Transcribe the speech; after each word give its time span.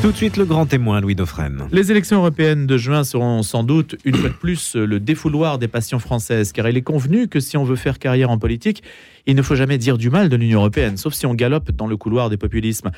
Tout 0.00 0.12
de 0.12 0.16
suite, 0.16 0.36
le 0.36 0.44
grand 0.44 0.64
témoin, 0.64 1.00
Louis 1.00 1.16
Dauphren. 1.16 1.66
Les 1.72 1.90
élections 1.90 2.18
européennes 2.18 2.68
de 2.68 2.78
juin 2.78 3.02
seront 3.02 3.42
sans 3.42 3.64
doute, 3.64 3.96
une 4.04 4.14
fois 4.14 4.28
de 4.28 4.34
plus, 4.34 4.76
le 4.76 5.00
défouloir 5.00 5.58
des 5.58 5.66
passions 5.66 5.98
françaises, 5.98 6.52
car 6.52 6.68
il 6.68 6.76
est 6.76 6.82
convenu 6.82 7.26
que 7.26 7.40
si 7.40 7.56
on 7.56 7.64
veut 7.64 7.74
faire 7.74 7.98
carrière 7.98 8.30
en 8.30 8.38
politique, 8.38 8.84
il 9.26 9.34
ne 9.34 9.42
faut 9.42 9.56
jamais 9.56 9.76
dire 9.76 9.98
du 9.98 10.08
mal 10.08 10.28
de 10.28 10.36
l'Union 10.36 10.60
européenne, 10.60 10.96
sauf 10.96 11.14
si 11.14 11.26
on 11.26 11.34
galope 11.34 11.72
dans 11.72 11.88
le 11.88 11.96
couloir 11.96 12.30
des 12.30 12.36
populismes. 12.36 12.92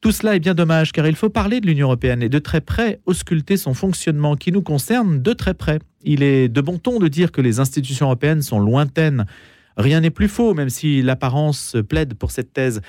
Tout 0.00 0.10
cela 0.10 0.36
est 0.36 0.40
bien 0.40 0.54
dommage, 0.54 0.92
car 0.92 1.06
il 1.06 1.16
faut 1.16 1.28
parler 1.28 1.60
de 1.60 1.66
l'Union 1.66 1.88
européenne 1.88 2.22
et 2.22 2.30
de 2.30 2.38
très 2.38 2.62
près 2.62 2.98
ausculter 3.04 3.58
son 3.58 3.74
fonctionnement 3.74 4.34
qui 4.34 4.50
nous 4.50 4.62
concerne 4.62 5.20
de 5.20 5.32
très 5.34 5.52
près. 5.52 5.80
Il 6.02 6.22
est 6.22 6.48
de 6.48 6.60
bon 6.62 6.78
ton 6.78 6.98
de 6.98 7.08
dire 7.08 7.30
que 7.30 7.42
les 7.42 7.60
institutions 7.60 8.06
européennes 8.06 8.40
sont 8.40 8.58
lointaines. 8.58 9.26
Rien 9.76 10.00
n'est 10.00 10.10
plus 10.10 10.28
faux, 10.28 10.54
même 10.54 10.70
si 10.70 11.02
l'apparence 11.02 11.76
plaide 11.88 12.14
pour 12.14 12.30
cette 12.30 12.54
thèse. 12.54 12.80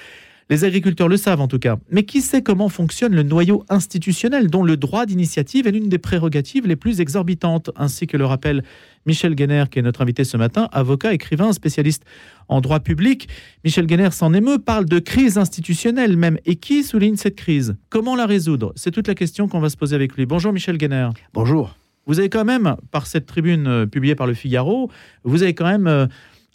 Les 0.51 0.63
agriculteurs 0.63 1.07
le 1.07 1.17
savent 1.17 1.41
en 1.41 1.47
tout 1.47 1.59
cas. 1.59 1.77
Mais 1.91 2.03
qui 2.03 2.21
sait 2.21 2.41
comment 2.41 2.69
fonctionne 2.69 3.13
le 3.13 3.21
noyau 3.21 3.65
institutionnel 3.69 4.49
dont 4.49 4.63
le 4.63 4.77
droit 4.77 5.05
d'initiative 5.05 5.67
est 5.67 5.71
l'une 5.71 5.89
des 5.89 5.99
prérogatives 5.99 6.65
les 6.65 6.75
plus 6.75 7.01
exorbitantes, 7.01 7.69
ainsi 7.75 8.07
que 8.07 8.17
le 8.17 8.25
rappelle 8.25 8.63
Michel 9.05 9.35
Guéner, 9.35 9.65
qui 9.69 9.77
est 9.77 9.83
notre 9.83 10.01
invité 10.01 10.23
ce 10.23 10.37
matin, 10.37 10.67
avocat, 10.71 11.13
écrivain, 11.13 11.53
spécialiste 11.53 12.03
en 12.47 12.61
droit 12.61 12.79
public. 12.79 13.29
Michel 13.63 13.85
Guéner 13.85 14.09
s'en 14.09 14.33
émeut, 14.33 14.57
parle 14.57 14.85
de 14.85 14.97
crise 14.97 15.37
institutionnelle 15.37 16.17
même. 16.17 16.39
Et 16.47 16.55
qui 16.55 16.83
souligne 16.83 17.15
cette 17.15 17.35
crise? 17.35 17.75
Comment 17.89 18.15
la 18.15 18.25
résoudre? 18.25 18.73
C'est 18.75 18.89
toute 18.89 19.07
la 19.07 19.13
question 19.13 19.47
qu'on 19.47 19.59
va 19.59 19.69
se 19.69 19.77
poser 19.77 19.95
avec 19.95 20.15
lui. 20.15 20.25
Bonjour 20.25 20.51
Michel 20.51 20.79
Guéner. 20.79 21.09
Bonjour. 21.31 21.75
Vous 22.07 22.17
avez 22.17 22.29
quand 22.29 22.45
même, 22.45 22.75
par 22.89 23.05
cette 23.05 23.27
tribune 23.27 23.67
euh, 23.67 23.85
publiée 23.85 24.15
par 24.15 24.25
le 24.25 24.33
Figaro, 24.33 24.89
vous 25.23 25.43
avez 25.43 25.53
quand 25.53 25.67
même 25.67 25.85
euh, 25.85 26.07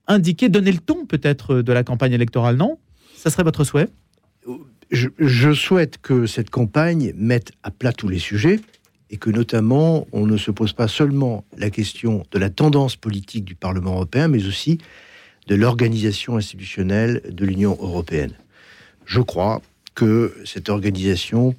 indiqué, 0.08 0.48
donné 0.48 0.72
le 0.72 0.78
ton 0.78 1.06
peut-être 1.06 1.62
de 1.62 1.72
la 1.72 1.84
campagne 1.84 2.12
électorale, 2.12 2.56
non? 2.56 2.78
Ça 3.24 3.30
serait 3.30 3.42
votre 3.42 3.64
souhait? 3.64 3.88
Je, 4.90 5.52
souhaite 5.54 5.96
que 5.96 6.26
cette 6.26 6.50
campagne 6.50 7.14
mette 7.16 7.52
à 7.62 7.70
plat 7.70 7.94
tous 7.94 8.08
les 8.08 8.18
sujets 8.18 8.60
et 9.08 9.16
que 9.16 9.30
notamment 9.30 10.06
on 10.12 10.26
ne 10.26 10.36
se 10.36 10.50
pose 10.50 10.74
pas 10.74 10.88
seulement 10.88 11.42
la 11.56 11.70
question 11.70 12.26
de 12.32 12.38
la 12.38 12.50
tendance 12.50 12.96
politique 12.96 13.46
du 13.46 13.54
Parlement 13.54 13.92
européen, 13.92 14.28
mais 14.28 14.46
aussi 14.46 14.76
de 15.46 15.54
l'organisation 15.54 16.36
institutionnelle 16.36 17.22
de 17.30 17.46
l'Union 17.46 17.78
européenne. 17.80 18.34
Je 19.06 19.22
crois 19.22 19.62
que 19.94 20.36
cette 20.44 20.68
organisation 20.68 21.54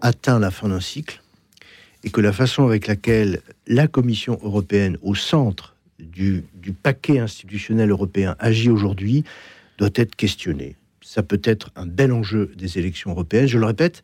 atteint 0.00 0.38
la 0.38 0.52
fin 0.52 0.68
d'un 0.68 0.80
cycle 0.80 1.22
et 2.04 2.10
que 2.10 2.20
la 2.20 2.32
façon 2.32 2.66
avec 2.66 2.86
laquelle 2.86 3.40
la 3.66 3.88
Commission 3.88 4.38
européenne, 4.44 4.96
au 5.02 5.16
centre 5.16 5.74
du, 5.98 6.44
du 6.54 6.72
paquet 6.72 7.18
institutionnel 7.18 7.90
européen, 7.90 8.36
agit 8.38 8.70
aujourd'hui, 8.70 9.24
doit 9.76 9.90
être 9.96 10.14
questionnée 10.14 10.76
ça 11.14 11.22
peut 11.22 11.40
être 11.44 11.70
un 11.76 11.86
bel 11.86 12.12
enjeu 12.12 12.50
des 12.56 12.76
élections 12.76 13.12
européennes. 13.12 13.46
Je 13.46 13.56
le 13.56 13.66
répète, 13.66 14.02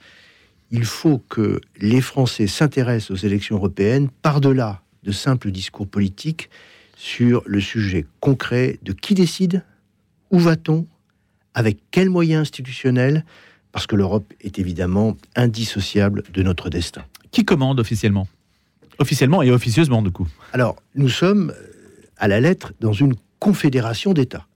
il 0.71 0.85
faut 0.85 1.19
que 1.29 1.61
les 1.81 2.01
Français 2.01 2.47
s'intéressent 2.47 3.11
aux 3.11 3.27
élections 3.27 3.57
européennes 3.57 4.09
par-delà 4.23 4.83
de 5.03 5.11
simples 5.11 5.51
discours 5.51 5.89
politiques 5.89 6.51
sur 6.97 7.43
le 7.47 7.61
sujet 7.61 8.07
concret 8.21 8.79
de 8.83 8.93
qui 8.93 9.15
décide, 9.15 9.65
où 10.31 10.39
va-t-on, 10.39 10.87
avec 11.55 11.79
quels 11.91 12.11
moyens 12.11 12.43
institutionnels, 12.43 13.25
parce 13.73 13.89
que 13.89 13.97
l'Europe 13.97 14.33
est 14.41 14.61
évidemment 14.61 15.17
indissociable 15.35 16.23
de 16.33 16.43
notre 16.45 16.71
destin. 16.71 17.05
Qui 17.33 17.45
commande 17.45 17.81
officiellement? 17.81 18.29
Officiellement 19.01 19.43
et 19.43 19.51
officieusement, 19.51 20.01
du 20.01 20.13
coup. 20.13 20.29
Alors, 20.53 20.77
nous 20.95 21.09
sommes 21.09 21.53
à 22.19 22.29
la 22.29 22.39
lettre 22.39 22.73
dans 22.79 22.93
une 22.93 23.15
confédération 23.41 24.13
d'États 24.13 24.47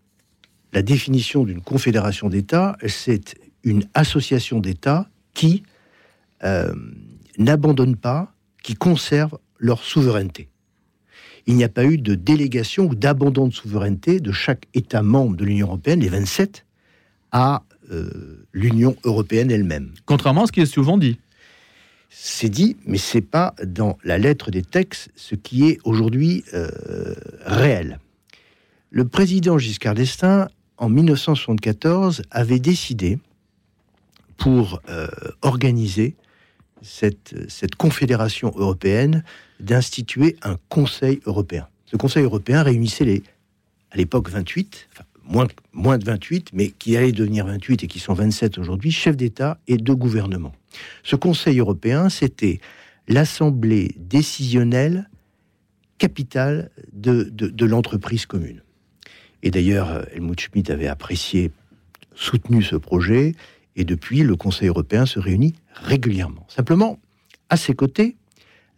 la 0.75 0.83
définition 0.83 1.45
d'une 1.45 1.61
confédération 1.61 2.29
d'États, 2.29 2.77
c'est 2.87 3.37
une 3.63 3.85
association 3.95 4.59
d'États 4.59 5.09
qui 5.33 5.63
euh, 6.43 6.75
n'abandonne 7.39 7.97
pas, 7.97 8.35
qui 8.63 8.75
conserve 8.75 9.39
leur 9.59 9.83
souveraineté. 9.85 10.49
Il 11.47 11.55
n'y 11.55 11.65
a 11.65 11.69
pas 11.69 11.85
eu 11.85 11.97
de 11.97 12.15
délégation 12.15 12.87
ou 12.87 12.95
d'abandon 12.95 13.47
de 13.47 13.53
souveraineté 13.53 14.19
de 14.19 14.33
chaque 14.33 14.67
État 14.75 15.03
membre 15.03 15.37
de 15.37 15.45
l'Union 15.45 15.69
européenne, 15.69 16.01
les 16.01 16.09
27, 16.09 16.67
à 17.31 17.63
euh, 17.91 18.45
l'Union 18.53 18.97
européenne 19.05 19.51
elle-même. 19.51 19.93
Contrairement 20.07 20.45
à 20.45 20.47
ce 20.47 20.53
qui 20.53 20.61
est 20.61 20.67
souvent 20.67 20.99
dit. 20.99 21.19
C'est 22.11 22.49
dit, 22.49 22.77
mais 22.87 22.99
c'est 22.99 23.21
pas 23.21 23.55
dans 23.65 23.99
la 24.05 24.19
lettre 24.19 24.51
des 24.51 24.63
textes 24.63 25.11
ce 25.15 25.35
qui 25.35 25.69
est 25.69 25.79
aujourd'hui 25.85 26.45
euh, 26.53 26.69
réel. 27.45 27.99
Le 28.91 29.05
président 29.07 29.59
Giscard 29.59 29.95
d'Estaing 29.95 30.49
en 30.79 30.89
1974, 30.89 32.23
avait 32.31 32.59
décidé, 32.59 33.19
pour 34.37 34.81
euh, 34.89 35.07
organiser 35.43 36.17
cette, 36.83 37.35
cette 37.49 37.77
confédération 37.77 38.53
européenne, 38.57 39.25
d'instituer 39.61 40.37
un 40.43 40.57
Conseil 40.69 41.21
européen. 41.27 41.69
Ce 41.87 41.97
Conseil 41.97 42.25
européen 42.25 42.63
réunissait 42.63 43.05
les, 43.05 43.23
à 43.91 43.97
l'époque 43.97 44.29
28, 44.29 44.89
enfin, 44.93 45.05
moins, 45.25 45.47
moins 45.73 45.99
de 45.99 46.05
28, 46.05 46.51
mais 46.53 46.71
qui 46.71 46.97
allaient 46.97 47.13
devenir 47.13 47.47
28 47.47 47.85
et 47.85 47.87
qui 47.87 48.01
sont 48.01 48.15
27 48.15 48.59
aujourd'hui, 48.59 48.91
chefs 48.91 49.17
d'État 49.17 49.59
et 49.69 49.77
de 49.77 49.93
gouvernement. 49.93 50.53
Ce 51.05 51.15
Conseil 51.15 51.61
européen, 51.61 52.09
c'était 52.09 52.61
l'assemblée 53.07 53.95
décisionnelle 53.97 55.09
capitale 55.99 56.71
de 56.93 57.65
l'entreprise 57.65 58.27
commune. 58.27 58.64
Et 59.45 59.51
d'ailleurs, 59.51 59.91
euh, 59.91 60.03
Helmut 60.13 60.41
Schmidt 60.41 60.73
avait 60.73 60.89
apprécié, 60.89 61.53
soutenu 62.17 62.63
ce 62.63 62.77
projet, 62.77 63.35
et 63.77 63.85
depuis, 63.85 64.23
le 64.23 64.37
Conseil 64.37 64.69
européen 64.69 65.05
se 65.05 65.21
réunit 65.21 65.55
régulièrement. 65.75 66.47
Simplement, 66.49 66.99
à 67.51 67.57
ses 67.57 67.75
côtés, 67.75 68.17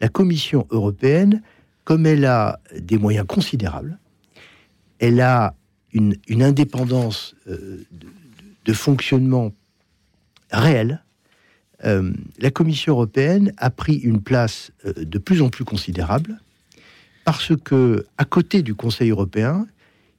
la 0.00 0.08
Commission 0.08 0.66
européenne, 0.70 1.42
comme 1.84 2.04
elle 2.04 2.24
a 2.24 2.58
des 2.78 2.98
moyens 2.98 3.26
considérables, 3.26 3.98
elle 4.98 5.20
a 5.20 5.54
une, 5.92 6.16
indépendance 6.42 7.36
euh, 7.48 7.84
de, 8.64 8.72
fonctionnement 8.72 9.52
réelle. 10.50 11.04
Euh, 11.84 12.12
la 12.38 12.50
Commission 12.50 12.94
européenne 12.94 13.52
a 13.56 13.70
pris 13.70 13.94
une 13.94 14.20
place 14.20 14.72
de 14.84 15.18
plus 15.18 15.42
en 15.42 15.48
plus 15.48 15.64
considérable 15.64 16.40
parce 17.24 17.52
que, 17.56 18.04
à 18.18 18.24
côté 18.24 18.62
du 18.62 18.74
Conseil 18.74 19.10
européen, 19.10 19.66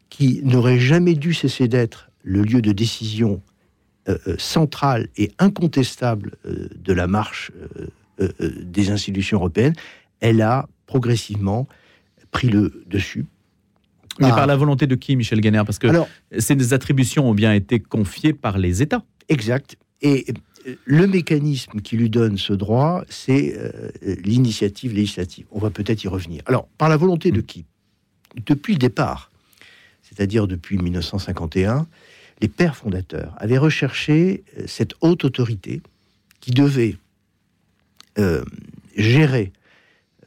qui 0.09 0.41
n'aurait 0.43 0.79
jamais 0.79 1.13
dû 1.13 1.33
cesser 1.33 1.67
d'être 1.67 2.09
le 2.23 2.41
lieu 2.41 2.61
de 2.61 2.71
décision 2.71 3.41
euh, 4.09 4.17
euh, 4.27 4.35
central 4.37 5.07
et 5.17 5.31
incontestable 5.39 6.35
euh, 6.45 6.69
de 6.75 6.93
la 6.93 7.07
marche 7.07 7.51
des 8.39 8.89
institutions 8.89 9.37
européennes, 9.37 9.75
elle 10.21 10.41
a 10.41 10.67
progressivement 10.87 11.67
pris 12.31 12.47
le 12.47 12.83
dessus. 12.87 13.25
Mais 14.19 14.29
par 14.29 14.47
la 14.47 14.55
volonté 14.55 14.87
de 14.87 14.95
qui, 14.95 15.15
Michel 15.15 15.39
Guéner 15.39 15.61
Parce 15.63 15.77
que 15.77 15.87
ces 16.39 16.73
attributions 16.73 17.29
ont 17.29 17.35
bien 17.35 17.53
été 17.53 17.79
confiées 17.79 18.33
par 18.33 18.57
les 18.57 18.81
États. 18.81 19.03
Exact. 19.29 19.77
Et 20.01 20.25
le 20.85 21.05
mécanisme 21.05 21.79
qui 21.81 21.95
lui 21.95 22.09
donne 22.09 22.39
ce 22.39 22.53
droit, 22.53 23.03
c'est 23.07 23.55
l'initiative 24.23 24.95
législative. 24.95 25.45
On 25.51 25.59
va 25.59 25.69
peut-être 25.69 26.03
y 26.03 26.07
revenir. 26.07 26.41
Alors, 26.47 26.67
par 26.79 26.89
la 26.89 26.97
volonté 26.97 27.29
de 27.29 27.41
qui? 27.41 27.65
Depuis 28.47 28.73
le 28.73 28.79
départ, 28.79 29.29
c'est-à-dire 30.07 30.47
depuis 30.47 30.77
1951, 30.77 31.87
les 32.41 32.47
pères 32.47 32.75
fondateurs 32.75 33.33
avaient 33.37 33.57
recherché 33.57 34.43
euh, 34.57 34.63
cette 34.67 34.93
haute 35.01 35.25
autorité 35.25 35.81
qui 36.39 36.51
devait 36.51 36.97
euh, 38.19 38.43
gérer 38.95 39.51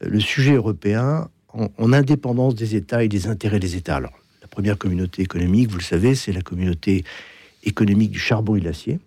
euh, 0.03 0.09
le 0.09 0.19
sujet 0.19 0.53
européen 0.53 1.29
en, 1.53 1.91
indépendance 1.91 2.55
des 2.55 2.75
États 2.75 3.03
et 3.03 3.09
des 3.09 3.27
intérêts 3.27 3.59
des 3.59 3.75
États. 3.75 3.97
Alors, 3.97 4.17
la 4.41 4.47
première 4.47 4.77
communauté 4.77 5.21
économique, 5.21 5.69
vous 5.69 5.79
le 5.79 5.83
savez, 5.83 6.15
c'est 6.15 6.31
la 6.31 6.41
communauté 6.41 7.03
économique 7.63 8.11
du 8.11 8.19
charbon 8.19 8.55
et 8.55 8.61
de 8.61 8.65
l'acier, 8.65 8.99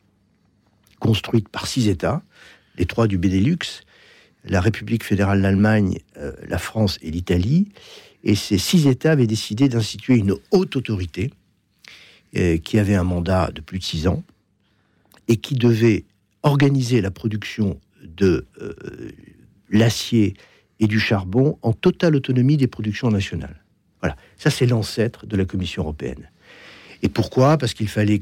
construite 1.01 1.49
par 1.49 1.67
six 1.67 1.89
États, 1.89 2.23
les 2.77 2.85
trois 2.85 3.07
du 3.07 3.17
Benelux, 3.17 3.83
la 4.45 4.61
République 4.61 5.05
fédérale 5.05 5.41
d'Allemagne, 5.41 6.01
la 6.47 6.59
France 6.59 6.99
et 7.01 7.11
l'Italie, 7.11 7.69
et 8.25 8.35
ces 8.35 8.59
six 8.59 8.87
États 8.87 9.13
avaient 9.13 9.27
décidé 9.27 9.69
d'instituer 9.69 10.17
une 10.17 10.35
haute 10.51 10.77
autorité 10.77 11.31
euh, 12.37 12.57
qui 12.57 12.79
avait 12.79 12.95
un 12.95 13.05
mandat 13.05 13.51
de 13.55 13.61
plus 13.61 13.79
de 13.79 13.85
six 13.85 14.09
ans 14.09 14.25
et 15.29 15.37
qui 15.37 15.55
devait 15.55 16.05
organiser 16.43 17.01
la 17.01 17.11
production 17.11 17.79
de 18.03 18.47
euh, 18.61 18.73
l'acier 19.71 20.35
et 20.81 20.87
du 20.87 20.99
charbon 20.99 21.59
en 21.63 21.73
totale 21.73 22.17
autonomie 22.17 22.57
des 22.57 22.67
productions 22.67 23.11
nationales. 23.11 23.63
Voilà, 24.01 24.17
ça 24.37 24.51
c'est 24.51 24.67
l'ancêtre 24.67 25.27
de 25.27 25.37
la 25.37 25.45
Commission 25.45 25.83
européenne. 25.83 26.31
Et 27.03 27.09
pourquoi? 27.09 27.59
Parce 27.59 27.75
qu'il 27.75 27.89
fallait 27.89 28.19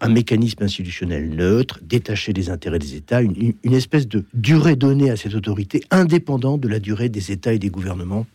un, 0.00 0.08
mécanisme 0.08 0.62
institutionnel 0.62 1.30
neutre, 1.30 1.80
détaché 1.82 2.32
des 2.32 2.50
intérêts 2.50 2.78
des 2.78 2.94
États, 2.94 3.22
une, 3.22 3.54
une 3.62 3.74
espèce 3.74 4.06
de 4.06 4.24
durée 4.34 4.76
donnée 4.76 5.10
à 5.10 5.16
cette 5.16 5.34
autorité 5.34 5.82
indépendante 5.90 6.60
de 6.60 6.68
la 6.68 6.78
durée 6.78 7.08
des 7.08 7.32
États 7.32 7.52
et 7.52 7.58
des 7.58 7.70
gouvernements 7.70 8.26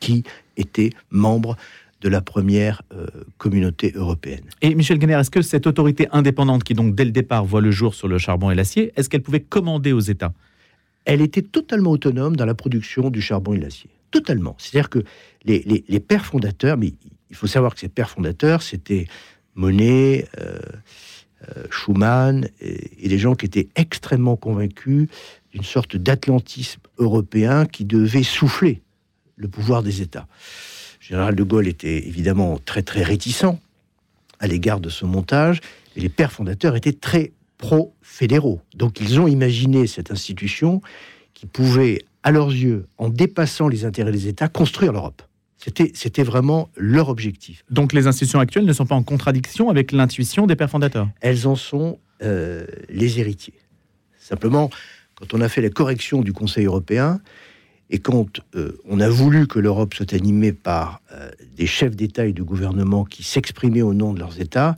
qui 0.00 0.24
étaient 0.56 0.90
membres 1.10 1.56
de 2.00 2.08
la 2.08 2.20
première 2.20 2.82
euh, 2.92 3.06
communauté 3.38 3.92
européenne. 3.94 4.44
Et 4.62 4.74
Michel 4.74 4.98
Guéner, 4.98 5.18
est-ce 5.20 5.30
que 5.30 5.42
cette 5.42 5.66
autorité 5.66 6.08
indépendante 6.12 6.64
qui 6.64 6.74
donc 6.74 6.94
dès 6.94 7.04
le 7.04 7.10
départ 7.10 7.44
voit 7.44 7.60
le 7.60 7.70
jour 7.70 7.94
sur 7.94 8.08
le 8.08 8.18
charbon 8.18 8.50
et 8.50 8.54
l'acier, 8.54 8.92
est-ce 8.96 9.08
qu'elle 9.08 9.22
pouvait 9.22 9.40
commander 9.40 9.92
aux 9.92 10.00
États? 10.00 10.32
Elle 11.04 11.20
était 11.20 11.42
totalement 11.42 11.90
autonome 11.90 12.36
dans 12.36 12.46
la 12.46 12.54
production 12.54 13.10
du 13.10 13.20
charbon 13.20 13.54
et 13.54 13.58
de 13.58 13.64
l'acier. 13.64 13.90
Totalement. 14.10 14.56
C'est-à-dire 14.58 14.90
que 14.90 15.04
les, 15.44 15.84
les, 15.86 16.00
pères 16.00 16.26
fondateurs, 16.26 16.76
mais 16.76 16.92
il 17.30 17.36
faut 17.36 17.46
savoir 17.46 17.74
que 17.74 17.80
ces 17.80 17.88
pères 17.88 18.10
fondateurs, 18.10 18.60
c'était 18.62 19.06
Monet, 19.54 20.26
euh, 20.38 20.58
euh, 21.48 21.64
Schumann, 21.70 22.48
et, 22.60 23.04
et, 23.04 23.08
des 23.08 23.18
gens 23.18 23.34
qui 23.34 23.46
étaient 23.46 23.68
extrêmement 23.76 24.36
convaincus 24.36 25.08
d'une 25.52 25.62
sorte 25.62 25.96
d'atlantisme 25.96 26.80
européen 26.98 27.66
qui 27.66 27.84
devait 27.84 28.24
souffler 28.24 28.82
le 29.40 29.48
pouvoir 29.48 29.82
des 29.82 30.02
États. 30.02 30.26
Le 31.00 31.06
général 31.06 31.34
de 31.34 31.42
Gaulle 31.42 31.66
était 31.66 32.06
évidemment 32.06 32.58
très 32.64 32.82
très 32.82 33.02
réticent 33.02 33.56
à 34.38 34.46
l'égard 34.46 34.80
de 34.80 34.88
ce 34.88 35.04
montage, 35.04 35.60
et 35.96 36.00
les 36.00 36.08
pères 36.08 36.32
fondateurs 36.32 36.76
étaient 36.76 36.92
très 36.92 37.32
pro-fédéraux. 37.58 38.60
Donc 38.74 39.00
ils 39.00 39.20
ont 39.20 39.26
imaginé 39.26 39.86
cette 39.86 40.10
institution 40.10 40.80
qui 41.34 41.46
pouvait, 41.46 42.02
à 42.22 42.30
leurs 42.30 42.50
yeux, 42.50 42.86
en 42.98 43.08
dépassant 43.08 43.68
les 43.68 43.84
intérêts 43.84 44.12
des 44.12 44.28
États, 44.28 44.48
construire 44.48 44.92
l'Europe. 44.92 45.22
C'était, 45.58 45.92
c'était 45.94 46.22
vraiment 46.22 46.70
leur 46.76 47.10
objectif. 47.10 47.64
Donc 47.70 47.92
les 47.92 48.06
institutions 48.06 48.40
actuelles 48.40 48.64
ne 48.64 48.72
sont 48.72 48.86
pas 48.86 48.94
en 48.94 49.02
contradiction 49.02 49.68
avec 49.68 49.92
l'intuition 49.92 50.46
des 50.46 50.56
pères 50.56 50.70
fondateurs? 50.70 51.08
Elles 51.20 51.46
en 51.46 51.54
sont 51.54 51.98
euh, 52.22 52.66
les 52.88 53.20
héritiers. 53.20 53.58
Simplement, 54.18 54.70
quand 55.16 55.34
on 55.34 55.40
a 55.42 55.50
fait 55.50 55.60
la 55.60 55.68
correction 55.68 56.22
du 56.22 56.32
Conseil 56.32 56.64
européen, 56.64 57.20
et 57.90 57.98
quand 57.98 58.40
euh, 58.54 58.78
on 58.88 59.00
a 59.00 59.08
voulu 59.08 59.48
que 59.48 59.58
l'Europe 59.58 59.94
soit 59.94 60.12
animée 60.12 60.52
par 60.52 61.02
euh, 61.12 61.30
des 61.56 61.66
chefs 61.66 61.96
d'État 61.96 62.24
et 62.24 62.32
de 62.32 62.42
gouvernement 62.42 63.04
qui 63.04 63.24
s'exprimaient 63.24 63.82
au 63.82 63.94
nom 63.94 64.14
de 64.14 64.20
leurs 64.20 64.40
États, 64.40 64.76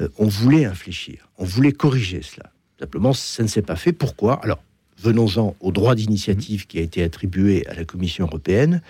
euh, 0.00 0.08
on 0.18 0.26
voulait 0.26 0.64
infléchir, 0.64 1.28
on 1.38 1.44
voulait 1.44 1.72
corriger 1.72 2.20
cela. 2.20 2.52
Simplement, 2.80 3.12
ça 3.12 3.44
ne 3.44 3.48
s'est 3.48 3.62
pas 3.62 3.76
fait. 3.76 3.92
Pourquoi? 3.92 4.40
Alors, 4.42 4.60
venons-en 4.98 5.54
au 5.60 5.70
droit 5.70 5.94
d'initiative 5.94 6.66
qui 6.66 6.78
a 6.78 6.82
été 6.82 7.02
attribué 7.02 7.64
à 7.68 7.74
la 7.74 7.84
Commission 7.84 8.26
européenne. 8.26 8.82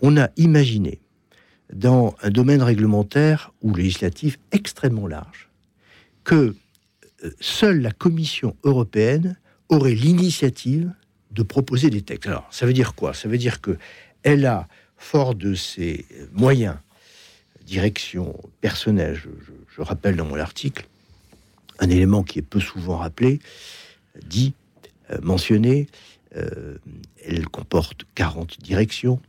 On 0.00 0.18
a 0.18 0.28
imaginé, 0.36 1.00
dans 1.72 2.14
un 2.22 2.30
domaine 2.30 2.62
réglementaire 2.62 3.52
ou 3.62 3.74
législatif 3.74 4.38
extrêmement 4.52 5.06
large, 5.06 5.48
que 6.24 6.54
seule 7.40 7.80
la 7.80 7.92
Commission 7.92 8.56
européenne 8.64 9.36
aurait 9.68 9.94
l'initiative 9.94 10.92
de 11.30 11.42
proposer 11.42 11.90
des 11.90 12.02
textes. 12.02 12.28
Alors, 12.28 12.46
ça 12.50 12.66
veut 12.66 12.72
dire 12.72 12.94
quoi? 12.94 13.14
Ça 13.14 13.28
veut 13.28 13.38
dire 13.38 13.60
que 13.60 13.78
elle 14.22 14.46
a, 14.46 14.68
fort 15.00 15.34
de 15.34 15.54
ses 15.54 16.04
moyens, 16.32 16.76
direction, 17.64 18.38
personnel, 18.60 19.18
je, 19.18 19.82
rappelle 19.82 20.14
dans 20.16 20.26
mon 20.26 20.38
article, 20.38 20.86
un 21.78 21.88
élément 21.88 22.22
qui 22.22 22.38
est 22.38 22.42
peu 22.42 22.60
souvent 22.60 22.98
rappelé, 22.98 23.40
dit, 24.22 24.52
euh, 25.10 25.16
mentionné, 25.22 25.86
euh, 26.36 26.76
elle 27.24 27.48
comporte 27.48 28.04
40 28.14 28.60
directions. 28.60 29.20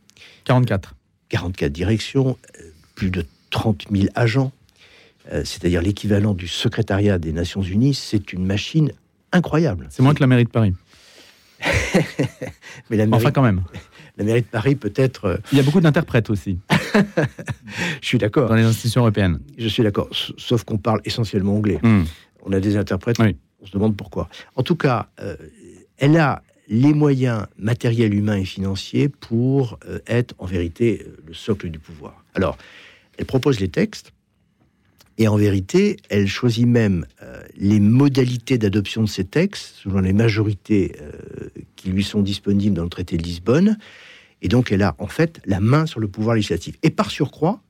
44. 0.44 0.94
44 1.30 1.72
directions, 1.72 2.38
euh, 2.60 2.64
plus 2.96 3.12
de 3.12 3.26
30 3.52 3.86
000 3.90 4.08
agents, 4.16 4.52
c'est-à-dire 5.30 5.82
l'équivalent 5.82 6.34
du 6.34 6.48
secrétariat 6.48 7.20
des 7.20 7.32
Nations 7.32 7.62
Unies, 7.62 7.94
c'est 7.94 8.34
une 8.34 8.44
machine 8.44 8.92
incroyable. 9.32 9.88
C'est 9.90 10.02
moins 10.02 10.16
que 10.16 10.20
la 10.20 10.28
mairie 10.28 10.46
de 10.46 10.50
Paris. 10.50 10.74
Mais 12.90 12.98
la 12.98 13.06
enfin, 13.12 13.32
quand 13.32 13.42
même. 13.42 13.64
La 14.18 14.26
mairie 14.26 14.42
de 14.42 14.48
Paris, 14.48 14.76
peut-être. 14.76 15.26
Euh, 15.26 15.38
Il 15.52 15.58
y 15.58 15.62
a 15.62 15.64
beaucoup 15.64 15.80
d'interprètes 15.80 16.30
aussi. 16.30 16.60
je 18.02 18.06
suis 18.06 18.18
d'accord. 18.18 18.50
Dans 18.50 18.56
les 18.56 18.64
institutions 18.64 19.02
européennes. 19.02 19.40
Je 19.58 19.68
suis 19.68 19.84
d'accord. 19.84 20.10
Sauf 20.38 20.66
qu'on 20.66 20.78
parle 20.78 21.00
essentiellement 21.06 21.56
anglais. 21.56 21.80
Hmm. 21.82 22.04
On 22.44 22.52
a 22.52 22.60
des 22.60 22.76
interprètes. 22.76 23.18
On 23.20 23.66
se 23.66 23.72
demande 23.72 23.96
pourquoi. 23.96 24.28
En 24.56 24.64
tout 24.64 24.76
cas, 24.76 25.08
euh, 25.22 25.38
elle 25.98 26.18
a 26.18 26.44
les 26.68 26.94
moyens 26.94 27.46
matériels, 27.58 28.14
humains 28.14 28.38
et 28.38 28.46
financiers 28.46 29.08
pour 29.08 29.80
euh, 29.88 30.00
être 30.08 30.36
en 30.40 30.46
vérité 30.46 31.06
le 31.26 31.34
socle 31.34 31.70
du 31.70 31.80
pouvoir. 31.80 32.24
Alors, 32.34 32.58
elle 33.18 33.26
propose 33.26 33.60
les 33.60 33.70
textes. 33.70 34.14
Et 35.18 35.28
en 35.28 35.36
vérité, 35.36 35.98
elle 36.10 36.28
choisit 36.28 36.66
même 36.66 37.06
euh, 37.22 37.42
les 37.58 37.80
modalités 37.80 38.58
d'adoption 38.58 39.04
de 39.04 39.08
ces 39.08 39.24
textes 39.24 39.76
selon 39.84 40.00
les 40.00 40.14
majorités 40.14 40.96
euh, 41.02 41.50
qui 41.76 41.90
lui 41.90 42.04
sont 42.04 42.22
disponibles 42.22 42.76
dans 42.76 42.84
le 42.84 42.90
traité 42.90 43.18
de 43.18 43.24
Lisbonne. 43.24 43.78
Et 44.42 44.48
donc, 44.48 44.72
elle 44.72 44.82
a 44.82 44.96
en 44.98 45.08
fait 45.08 45.42
la 45.46 45.60
main 45.60 45.86
sur 45.86 46.00
le 46.00 46.08
pouvoir 46.08 46.36
législatif. 46.36 46.76
Et 46.82 46.90
par 46.90 47.12
surcroît, 47.12 47.62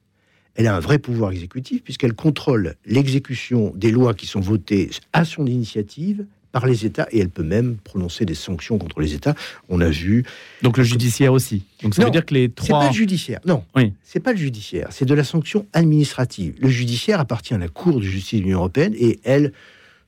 elle 0.55 0.67
a 0.67 0.75
un 0.75 0.79
vrai 0.79 0.99
pouvoir 0.99 1.31
exécutif 1.31 1.83
puisqu'elle 1.83 2.13
contrôle 2.13 2.75
l'exécution 2.85 3.73
des 3.75 3.91
lois 3.91 4.13
qui 4.13 4.27
sont 4.27 4.41
votées 4.41 4.89
à 5.13 5.25
son 5.25 5.45
initiative 5.45 6.25
par 6.51 6.65
les 6.65 6.85
États 6.85 7.07
et 7.11 7.19
elle 7.19 7.29
peut 7.29 7.43
même 7.43 7.77
prononcer 7.83 8.25
des 8.25 8.35
sanctions 8.35 8.77
contre 8.77 8.99
les 8.99 9.13
États. 9.13 9.35
On 9.69 9.81
a 9.81 9.89
vu. 9.89 10.25
Donc 10.61 10.77
le 10.77 10.83
judiciaire 10.83 11.33
aussi. 11.33 11.63
Donc 11.83 11.95
ça 11.95 12.03
veut 12.03 12.11
dire 12.11 12.25
que 12.25 12.33
les 12.33 12.49
trois. 12.49 12.65
C'est 12.65 12.85
pas 12.85 12.87
le 12.87 12.95
judiciaire. 12.95 13.39
Non. 13.45 13.63
Oui. 13.75 13.93
C'est 14.03 14.19
pas 14.19 14.31
le 14.31 14.37
judiciaire. 14.37 14.87
C'est 14.91 15.05
de 15.05 15.13
la 15.13 15.23
sanction 15.23 15.65
administrative. 15.73 16.55
Le 16.59 16.69
judiciaire 16.69 17.19
appartient 17.19 17.53
à 17.53 17.57
la 17.57 17.67
Cour 17.67 17.99
de 17.99 18.05
justice 18.05 18.39
de 18.39 18.45
l'Union 18.45 18.59
européenne 18.59 18.93
et 18.97 19.19
elle 19.23 19.53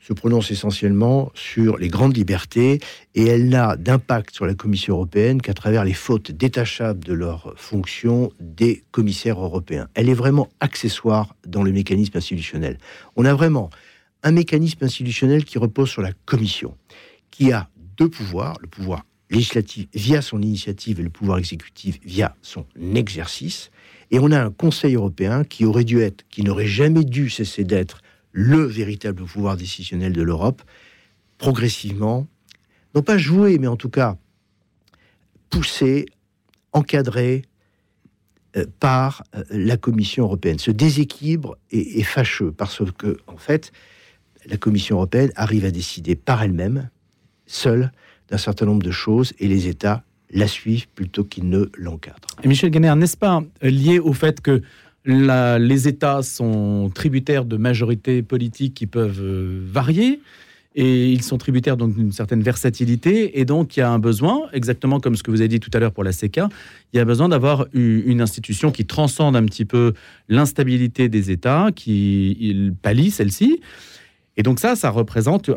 se 0.04 0.12
prononce 0.12 0.52
essentiellement 0.52 1.32
sur 1.34 1.78
les 1.78 1.88
grandes 1.88 2.16
libertés 2.18 2.82
et 3.16 3.26
elle 3.26 3.48
n'a 3.48 3.78
d'impact 3.78 4.36
sur 4.36 4.46
la 4.46 4.54
Commission 4.54 4.96
européenne 4.96 5.42
qu'à 5.42 5.54
travers 5.54 5.86
les 5.86 5.94
fautes 5.94 6.32
détachables 6.32 7.06
de 7.06 7.14
leurs 7.14 7.54
fonctions 7.56 8.32
des 8.42 8.84
commissaires 8.92 9.40
européens. 9.40 9.88
Elle 9.94 10.10
est 10.10 10.14
vraiment 10.14 10.50
accessoire 10.60 11.36
dans 11.48 11.64
le 11.64 11.72
mécanisme 11.72 12.18
institutionnel. 12.18 12.80
On 13.16 13.24
a 13.24 13.34
vraiment 13.34 13.70
un 14.24 14.32
mécanisme 14.32 14.84
institutionnel 14.84 15.46
qui 15.46 15.58
repose 15.58 15.90
sur 15.90 16.02
la 16.02 16.14
Commission, 16.26 16.78
qui 17.30 17.52
a 17.52 17.70
deux 17.98 18.10
pouvoirs, 18.10 18.58
le 18.62 18.68
pouvoir 18.68 19.06
législatif 19.30 19.88
via 19.94 20.22
son 20.22 20.42
initiative 20.42 21.00
et 21.00 21.04
le 21.04 21.10
pouvoir 21.10 21.38
exécutif 21.38 22.00
via 22.04 22.36
son 22.42 22.66
exercice. 22.96 23.72
Et 24.12 24.20
on 24.20 24.32
a 24.32 24.42
un 24.42 24.52
Conseil 24.52 24.96
européen 24.96 25.44
qui 25.44 25.66
aurait 25.66 25.84
dû 25.84 26.00
être, 26.02 26.26
qui 26.30 26.44
n'aurait 26.44 26.68
jamais 26.68 27.04
dû 27.04 27.30
cesser 27.30 27.64
d'être 27.64 28.02
le 28.32 28.64
véritable 28.64 29.24
pouvoir 29.26 29.58
décisionnel 29.58 30.14
de 30.14 30.22
l'Europe, 30.22 30.62
progressivement, 31.38 32.28
non 32.96 33.02
pas 33.02 33.18
joué, 33.18 33.58
mais 33.58 33.68
en 33.68 33.76
tout 33.76 33.90
cas 33.90 34.18
poussé, 35.50 36.06
encadré 36.72 37.44
euh, 38.56 38.66
par 38.80 39.24
euh, 39.36 39.44
la 39.50 39.78
Commission 39.78 40.24
européenne. 40.24 40.58
Ce 40.58 40.72
déséquilibre 40.72 41.58
est, 41.72 42.00
est 42.00 42.04
fâcheux 42.04 42.52
parce 42.52 42.82
que, 42.98 43.18
en 43.28 43.38
fait, 43.38 43.72
la 44.50 44.58
Commission 44.58 44.98
européenne 44.98 45.32
arrive 45.36 45.66
à 45.66 45.72
décider 45.72 46.16
par 46.16 46.44
elle-même, 46.44 46.90
seule, 47.46 47.92
d'un 48.30 48.38
certain 48.38 48.66
nombre 48.66 48.84
de 48.84 48.92
choses 48.92 49.34
et 49.40 49.48
les 49.48 49.68
États 49.68 50.04
la 50.32 50.48
suivent 50.48 50.88
plutôt 50.90 51.24
qu'ils 51.24 51.48
ne 51.48 51.70
l'encadrent. 51.78 52.36
Michel 52.44 52.72
Ganner, 52.72 52.96
n'est-ce 52.96 53.18
pas 53.18 53.44
lié 53.62 54.00
au 54.00 54.14
fait 54.14 54.42
que 54.42 54.62
les 55.06 55.88
États 55.88 56.24
sont 56.24 56.90
tributaires 56.94 57.46
de 57.46 57.58
majorités 57.58 58.24
politiques 58.24 58.74
qui 58.74 58.88
peuvent 58.88 59.22
euh, 59.22 59.62
varier 59.66 60.22
et 60.76 61.12
ils 61.12 61.22
sont 61.22 61.38
tributaires 61.38 61.78
donc 61.78 61.94
d'une 61.96 62.12
certaine 62.12 62.42
versatilité 62.42 63.40
et 63.40 63.46
donc 63.46 63.78
il 63.78 63.82
y 63.82 63.84
a 63.84 63.92
un 63.92 64.00
besoin, 64.00 64.48
exactement 64.54 65.00
comme 65.00 65.16
ce 65.16 65.22
que 65.22 65.30
vous 65.30 65.42
avez 65.42 65.48
dit 65.48 65.60
tout 65.60 65.70
à 65.74 65.80
l'heure 65.80 65.92
pour 65.92 66.04
la 66.04 66.12
CECA, 66.12 66.50
il 66.94 66.98
y 66.98 67.00
a 67.00 67.06
besoin 67.06 67.30
d'avoir 67.30 67.68
une 67.74 68.22
institution 68.22 68.72
qui 68.72 68.86
transcende 68.86 69.36
un 69.36 69.46
petit 69.46 69.66
peu 69.66 69.94
l'instabilité 70.30 71.10
des 71.10 71.30
États, 71.30 71.70
qui 71.76 72.72
pallie 72.82 73.12
celle-ci 73.12 73.60
et 74.36 74.44
donc 74.44 74.60
ça, 74.60 74.76
ça 74.76 74.90
représente 74.90 75.50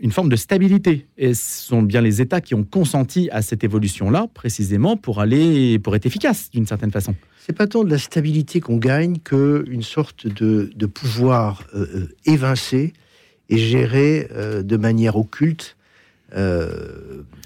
une 0.00 0.12
forme 0.12 0.30
de 0.30 0.36
stabilité. 0.36 1.06
Et 1.18 1.34
ce 1.34 1.66
sont 1.66 1.82
bien 1.82 2.00
les 2.00 2.22
États 2.22 2.40
qui 2.40 2.54
ont 2.54 2.64
consenti 2.64 3.28
à 3.30 3.42
cette 3.42 3.64
évolution-là, 3.64 4.28
précisément 4.32 4.96
pour 4.96 5.20
aller, 5.20 5.78
pour 5.78 5.94
être 5.94 6.06
efficaces 6.06 6.50
d'une 6.50 6.66
certaine 6.66 6.90
façon. 6.90 7.14
C'est 7.38 7.52
pas 7.52 7.66
tant 7.66 7.84
de 7.84 7.90
la 7.90 7.98
stabilité 7.98 8.60
qu'on 8.60 8.78
gagne 8.78 9.18
que 9.18 9.64
une 9.68 9.82
sorte 9.82 10.26
de, 10.26 10.86
pouvoir 10.86 11.64
euh, 11.74 11.86
euh, 11.94 12.16
évincé 12.24 12.94
et 13.50 13.58
géré 13.58 14.28
euh, 14.32 14.62
de 14.62 14.76
manière 14.76 15.16
occulte, 15.16 15.76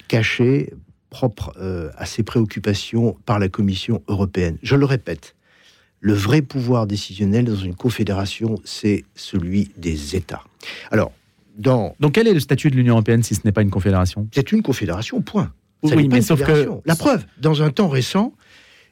cachée, 0.09 0.73
propre 1.11 1.53
à 1.99 2.07
ses 2.07 2.23
préoccupations 2.23 3.19
par 3.27 3.39
la 3.39 3.51
Commission 3.51 4.03
européenne. 4.09 4.57
Je 4.63 4.77
le 4.77 4.87
répète, 4.87 5.35
le 6.01 6.15
vrai 6.15 6.41
pouvoir 6.41 6.87
décisionnel 6.87 7.45
dans 7.45 7.57
une 7.57 7.75
confédération, 7.75 8.59
c'est 8.65 9.05
celui 9.15 9.71
des 9.77 10.17
États. 10.17 10.48
Alors, 10.91 11.13
dans... 11.57 11.95
Donc 12.01 12.13
quel 12.13 12.29
est 12.29 12.35
le 12.35 12.41
statut 12.41 12.71
de 12.71 12.77
l'Union 12.77 12.95
européenne 12.95 13.23
si 13.23 13.35
ce 13.35 13.41
n'est 13.45 13.53
pas 13.53 13.63
une 13.63 13.71
confédération? 13.71 14.29
C'est 14.33 14.53
une 14.53 14.63
confédération, 14.63 15.21
point. 15.21 15.53
oui, 15.83 16.09
mais 16.09 16.23
sauf 16.23 16.43
que... 16.43 16.69
La 16.85 16.97
preuve, 16.97 17.25
dans 17.41 17.63
un 17.63 17.71
temps 17.71 17.89
récent, 17.89 18.35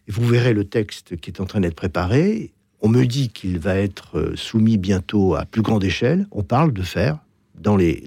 vous 0.08 0.26
verrez 0.26 0.54
le 0.54 0.64
texte 0.64 1.16
qui 1.16 1.30
est 1.30 1.40
en 1.40 1.46
train 1.46 1.60
d'être 1.60 1.74
préparé, 1.74 2.52
on 2.80 2.88
me 2.88 3.04
dit 3.04 3.30
qu'il 3.30 3.58
va 3.58 3.76
être 3.76 4.18
euh, 4.18 4.36
soumis 4.36 4.76
bientôt 4.76 5.34
à 5.34 5.44
plus 5.44 5.62
grande 5.62 5.82
échelle. 5.82 6.26
On 6.30 6.42
parle 6.42 6.72
de 6.72 6.82
faire, 6.82 7.18
dans, 7.58 7.76
les, 7.76 8.04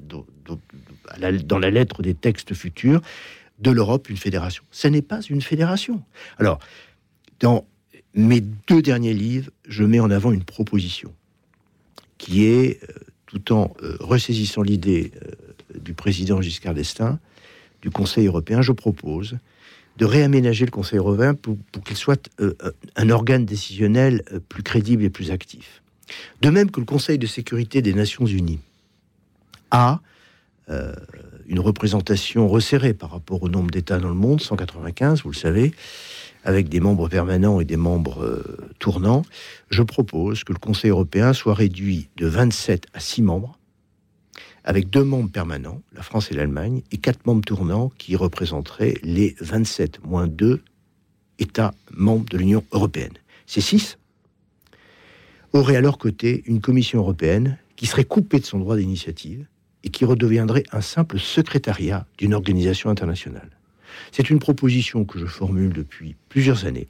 dans 1.44 1.60
la 1.60 1.72
lettre 1.72 2.02
des 2.02 2.14
textes 2.14 2.54
futurs, 2.54 3.02
de 3.60 3.72
l'Europe 3.72 4.10
une 4.10 4.18
fédération. 4.18 4.64
Ce 4.72 4.88
n'est 4.88 5.02
pas 5.02 5.22
une 5.22 5.42
fédération. 5.42 6.02
Alors, 6.38 6.60
dans 7.40 7.66
mes 8.14 8.42
deux 8.42 8.82
derniers 8.82 9.14
livres, 9.14 9.52
je 9.68 9.84
mets 9.84 10.00
en 10.00 10.12
avant 10.12 10.32
une 10.32 10.44
proposition 10.44 11.14
qui 12.18 12.46
est, 12.46 12.84
euh, 12.84 12.94
tout 13.30 13.54
en 13.54 13.72
euh, 13.84 13.96
ressaisissant 14.00 14.64
l'idée 14.64 15.12
euh, 15.16 15.80
du 15.80 15.94
président 15.94 16.42
Giscard 16.42 16.74
d'Estaing, 16.74 17.20
du 17.82 17.92
Conseil 17.92 18.26
européen, 18.26 18.62
je 18.62 18.72
propose 18.72 19.38
de 19.98 20.06
réaménager 20.06 20.66
le 20.66 20.72
Conseil 20.72 20.98
européen 20.98 21.36
pour, 21.36 21.58
qu'il 21.86 21.96
soit 21.96 22.30
un 22.96 23.10
organe 23.10 23.46
décisionnel 23.46 24.24
plus 24.48 24.64
crédible 24.64 25.04
et 25.04 25.10
plus 25.10 25.30
actif. 25.30 25.82
De 26.42 26.50
même 26.50 26.72
que 26.72 26.80
le 26.80 26.86
Conseil 26.86 27.18
de 27.18 27.28
sécurité 27.28 27.82
des 27.82 27.94
Nations 27.94 28.26
Unies 28.26 28.60
a 29.72 30.00
une 31.48 31.60
représentation 31.60 32.48
resserrée 32.48 32.94
par 32.94 33.12
rapport 33.12 33.44
au 33.44 33.50
nombre 33.50 33.72
d'États 33.72 34.00
dans 34.00 34.08
le 34.08 34.14
monde, 34.14 34.40
195, 34.40 35.24
vous 35.24 35.32
le 35.32 35.36
savez, 35.36 35.74
avec 36.44 36.70
des 36.70 36.80
membres 36.80 37.10
permanents 37.10 37.60
et 37.60 37.66
des 37.66 37.78
membres 37.78 38.24
euh, 38.24 38.70
tournants, 38.80 39.24
je 39.70 39.84
propose 39.84 40.44
que 40.44 40.54
le 40.54 40.60
Conseil 40.60 40.92
européen 40.92 41.34
soit 41.34 41.54
réduit 41.54 42.10
de 42.18 42.28
27 42.28 42.88
à 42.94 43.00
6 43.00 43.22
membres, 43.22 43.58
avec 44.64 44.90
deux 44.90 45.04
membres 45.04 45.32
permanents, 45.32 45.82
la 45.94 46.02
France 46.02 46.32
et 46.32 46.36
l'Allemagne, 46.36 46.82
et 46.92 46.98
quatre 46.98 47.26
membres 47.26 47.44
tournants 47.46 47.92
qui 47.98 48.16
représenteraient 48.16 48.96
les 49.04 49.36
27 49.42 50.04
moins 50.06 50.28
2 50.28 50.62
États 51.40 51.74
membres 51.92 52.26
de 52.30 52.38
l'Union 52.38 52.64
européenne. 52.72 53.14
Ces 53.46 53.62
six 53.62 53.98
auraient 55.54 55.78
à 55.78 55.82
leur 55.82 55.98
côté 55.98 56.44
une 56.46 56.62
Commission 56.62 57.00
européenne 57.00 57.58
qui 57.76 57.88
serait 57.88 58.04
coupée 58.04 58.40
de 58.40 58.46
son 58.46 58.60
droit 58.60 58.76
d'initiative 58.76 59.48
et 59.84 59.90
qui 59.90 60.06
redeviendrait 60.06 60.66
un 60.72 60.82
simple 60.82 61.18
secrétariat 61.18 62.06
d'une 62.18 62.34
organisation 62.34 62.90
internationale. 62.90 63.50
C'est 64.12 64.30
une 64.30 64.40
proposition 64.40 65.06
que 65.06 65.20
je 65.20 65.26
formule 65.26 65.74
depuis 65.74 66.16
plusieurs 66.30 66.66
années, 66.66 66.88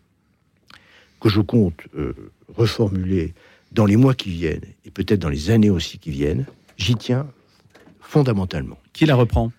que 1.19 1.29
je 1.29 1.41
compte 1.41 1.81
euh, 1.95 2.13
reformuler 2.55 3.33
dans 3.71 3.85
les 3.85 3.97
mois 3.97 4.13
qui 4.13 4.29
viennent 4.31 4.65
et 4.85 4.91
peut-être 4.91 5.19
dans 5.19 5.29
les 5.29 5.51
années 5.51 5.69
aussi 5.69 5.99
qui 5.99 6.11
viennent. 6.11 6.45
J'y 6.77 6.95
tiens 6.95 7.27
fondamentalement. 7.99 8.79
Qui 8.93 9.05
la 9.05 9.15
reprend? 9.15 9.51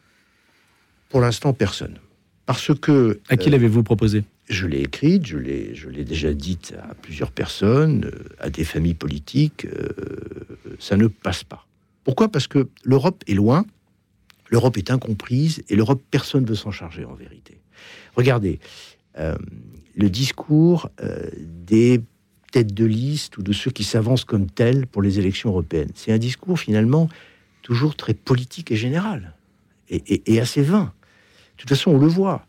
Pour 1.11 1.21
l'instant, 1.21 1.53
personne. 1.53 1.99
Parce 2.47 2.75
que. 2.75 3.21
À 3.29 3.37
qui 3.37 3.49
euh, 3.49 3.53
l'avez-vous 3.53 3.83
proposé 3.83 4.25
Je 4.49 4.67
l'ai 4.67 4.81
écrite, 4.81 5.27
je 5.27 5.39
l'ai, 5.39 5.75
je 5.75 5.89
l'ai 5.89 6.05
déjà 6.05 6.33
dite 6.33 6.75
à 6.83 6.95
plusieurs 6.95 7.31
personnes, 7.31 8.07
euh, 8.07 8.25
à 8.39 8.51
des 8.51 8.65
familles 8.65 8.95
politiques. 8.95 9.67
ça 10.79 10.97
ne 10.97 11.07
passe 11.07 11.45
pas. 11.45 11.67
Pourquoi? 12.05 12.29
Parce 12.29 12.47
que 12.47 12.69
l'Europe 12.83 13.23
est 13.29 13.35
loin, 13.35 13.65
L'Europe 14.51 14.77
est 14.77 14.91
incomprise 14.91 15.63
et 15.69 15.77
l'Europe, 15.77 16.03
personne 16.11 16.43
ne 16.43 16.49
veut 16.49 16.57
s'en 16.57 16.73
charger 16.73 17.05
en 17.05 17.15
vérité. 17.15 17.61
Regardez, 18.17 18.59
euh, 19.19 19.37
le 19.97 20.11
discours 20.11 20.91
euh, 21.03 21.29
des 21.37 22.01
têtes 22.53 22.75
de 22.75 22.85
liste 22.85 23.39
ou 23.39 23.43
de 23.43 23.53
ceux 23.53 23.71
qui 23.71 23.85
s'avancent 23.85 24.25
comme 24.25 24.51
tels 24.51 24.87
pour 24.89 25.03
les 25.03 25.21
élections 25.21 25.51
européennes, 25.51 25.93
c'est 25.95 26.13
un 26.13 26.19
discours 26.19 26.59
finalement 26.59 27.09
toujours 27.63 27.95
très 27.95 28.15
politique 28.15 28.73
et 28.73 28.77
général 28.77 29.35
et, 29.89 30.41
assez 30.41 30.63
vain. 30.63 30.93
De 31.57 31.63
toute 31.63 31.69
façon, 31.69 31.93
on 31.93 31.99
le 31.99 32.07
voit. 32.07 32.47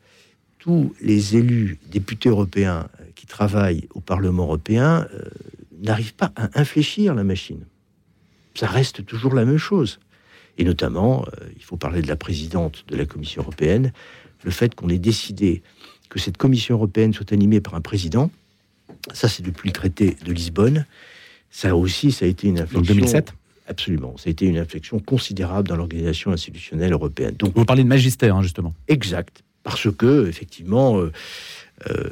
Tous 0.58 0.93
les 1.01 1.36
élus 1.36 1.79
députés 1.91 2.29
européens 2.29 2.88
euh, 3.00 3.05
qui 3.15 3.25
travaillent 3.25 3.88
au 3.93 4.00
Parlement 4.00 4.43
européen 4.43 5.08
n'arrivent 5.81 6.13
pas 6.13 6.31
à 6.36 6.60
infléchir 6.60 7.15
la 7.15 7.24
machine. 7.24 7.65
Ça 8.55 8.67
reste 8.67 9.05
toujours 9.05 9.34
la 9.34 9.46
même 9.46 9.58
chose. 9.58 10.00
Et 10.62 10.63
notamment, 10.63 11.25
euh, 11.25 11.48
il 11.56 11.63
faut 11.63 11.75
parler 11.75 12.03
de 12.03 12.08
la 12.08 12.15
présidente 12.15 12.86
de 12.88 12.96
la 12.96 13.08
Commission 13.08 13.41
européenne, 13.41 13.91
le 14.44 14.51
fait 14.51 14.75
qu'on 14.75 14.89
ait 14.89 15.00
décidé 15.00 15.63
que 16.08 16.20
cette 16.20 16.38
Commission 16.38 16.75
européenne 16.75 17.15
soit 17.15 17.34
animée 17.34 17.60
par 17.60 17.74
un 17.74 17.82
président, 17.82 18.30
ça 19.12 19.27
c'est 19.27 19.41
depuis 19.41 19.70
le 19.70 19.74
traité 19.74 20.15
de 20.24 20.32
Lisbonne, 20.32 20.86
ça 21.50 21.75
aussi, 21.75 22.12
ça 22.12 22.25
a 22.25 22.27
été 22.27 22.48
une 22.48 22.60
inflexion... 22.60 22.94
2007 22.94 23.34
Absolument, 23.68 24.15
ça 24.18 24.27
a 24.27 24.30
été 24.30 24.46
une 24.46 24.60
inflexion 24.60 25.00
considérable 25.00 25.68
dans 25.68 25.75
l'organisation 25.75 26.32
institutionnelle 26.32 26.94
européenne. 26.94 27.34
Donc, 27.39 27.56
Vous 27.56 27.65
parlez 27.65 27.84
de 27.84 27.88
magistère, 27.88 28.36
hein, 28.36 28.44
justement. 28.44 28.75
Exact, 28.88 29.41
parce 29.63 29.91
que, 29.91 30.27
effectivement, 30.27 31.00
euh, 31.00 31.12
euh, 31.89 32.08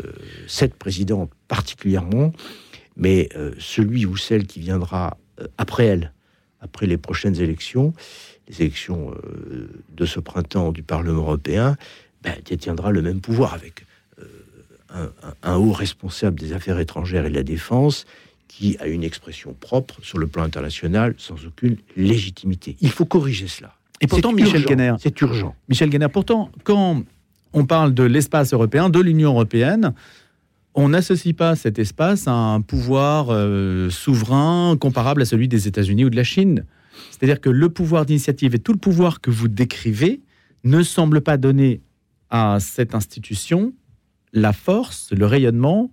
cette 0.48 0.74
présidente 0.74 1.30
particulièrement, 1.48 2.34
mais 2.98 3.30
celui 3.60 4.08
ou 4.08 4.18
celle 4.18 4.48
qui 4.48 4.60
viendra 4.60 5.18
après 5.60 5.86
elle, 5.86 6.14
après 6.62 6.86
les 6.86 6.98
prochaines 6.98 7.40
élections, 7.42 7.94
les 8.48 8.62
élections 8.62 9.12
euh, 9.12 9.70
de 9.96 10.06
ce 10.06 10.20
printemps 10.20 10.72
du 10.72 10.84
Parlement 10.84 11.22
européen, 11.22 11.78
ben, 12.24 12.36
détiendra 12.46 12.92
le 12.92 13.02
même 13.02 13.22
pouvoir 13.22 13.54
avec 13.54 13.86
euh, 14.96 15.08
un, 15.44 15.56
haut 15.56 15.72
responsable 15.72 16.40
des 16.40 16.54
affaires 16.54 16.80
étrangères 16.80 17.26
et 17.26 17.30
de 17.30 17.36
la 17.36 17.44
défense 17.44 18.06
qui 18.48 18.78
a 18.80 18.88
une 18.88 19.04
expression 19.04 19.54
propre 19.54 19.96
sur 20.02 20.18
le 20.18 20.28
plan 20.28 20.44
international 20.44 21.14
sans 21.18 21.46
aucune 21.46 21.78
légitimité. 21.96 22.76
Il 22.82 22.90
faut 22.90 23.06
corriger 23.06 23.48
cela. 23.48 23.74
Et 24.02 24.08
pourtant, 24.08 24.32
Michel 24.32 24.66
Guénère, 24.66 24.98
c'est 25.00 25.20
urgent. 25.22 25.56
Michel 25.68 25.90
Guénère, 25.90 26.10
pourtant, 26.10 26.52
quand 26.64 27.04
on 27.54 27.66
parle 27.66 27.94
de 27.94 28.04
l'espace 28.04 28.54
européen, 28.54 28.90
de 28.90 29.00
l'Union 29.00 29.32
européenne, 29.32 29.94
on 30.76 30.90
n'associe 30.90 31.36
pas 31.36 31.56
cet 31.56 31.80
espace 31.80 32.28
à 32.28 32.34
un 32.34 32.62
pouvoir 32.62 33.28
euh, 33.30 33.90
souverain 33.90 34.78
comparable 34.80 35.22
à 35.22 35.26
celui 35.26 35.48
des 35.48 35.68
États-Unis 35.68 36.06
ou 36.06 36.10
de 36.10 36.16
la 36.16 36.24
Chine. 36.24 36.66
C'est-à-dire 37.12 37.42
que 37.42 37.50
le 37.50 37.70
pouvoir 37.70 38.06
d'initiative 38.06 38.56
et 38.56 38.60
tout 38.60 38.74
le 38.74 38.80
pouvoir 38.80 39.22
que 39.22 39.32
vous 39.32 39.48
décrivez 39.48 40.22
ne 40.64 40.84
semble 40.84 41.22
pas 41.22 41.38
donner 41.38 41.82
à 42.30 42.60
cette 42.60 42.94
institution 42.94 43.74
la 44.34 44.54
force, 44.54 45.12
le 45.12 45.26
rayonnement 45.26 45.92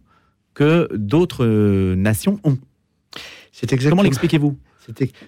que 0.55 0.89
d'autres 0.95 1.45
euh, 1.45 1.95
nations 1.97 2.41
ont. 2.45 2.59
C'est 3.53 3.73
exactement. 3.73 3.97
Comment 3.97 4.03
l'expliquez-vous 4.03 4.59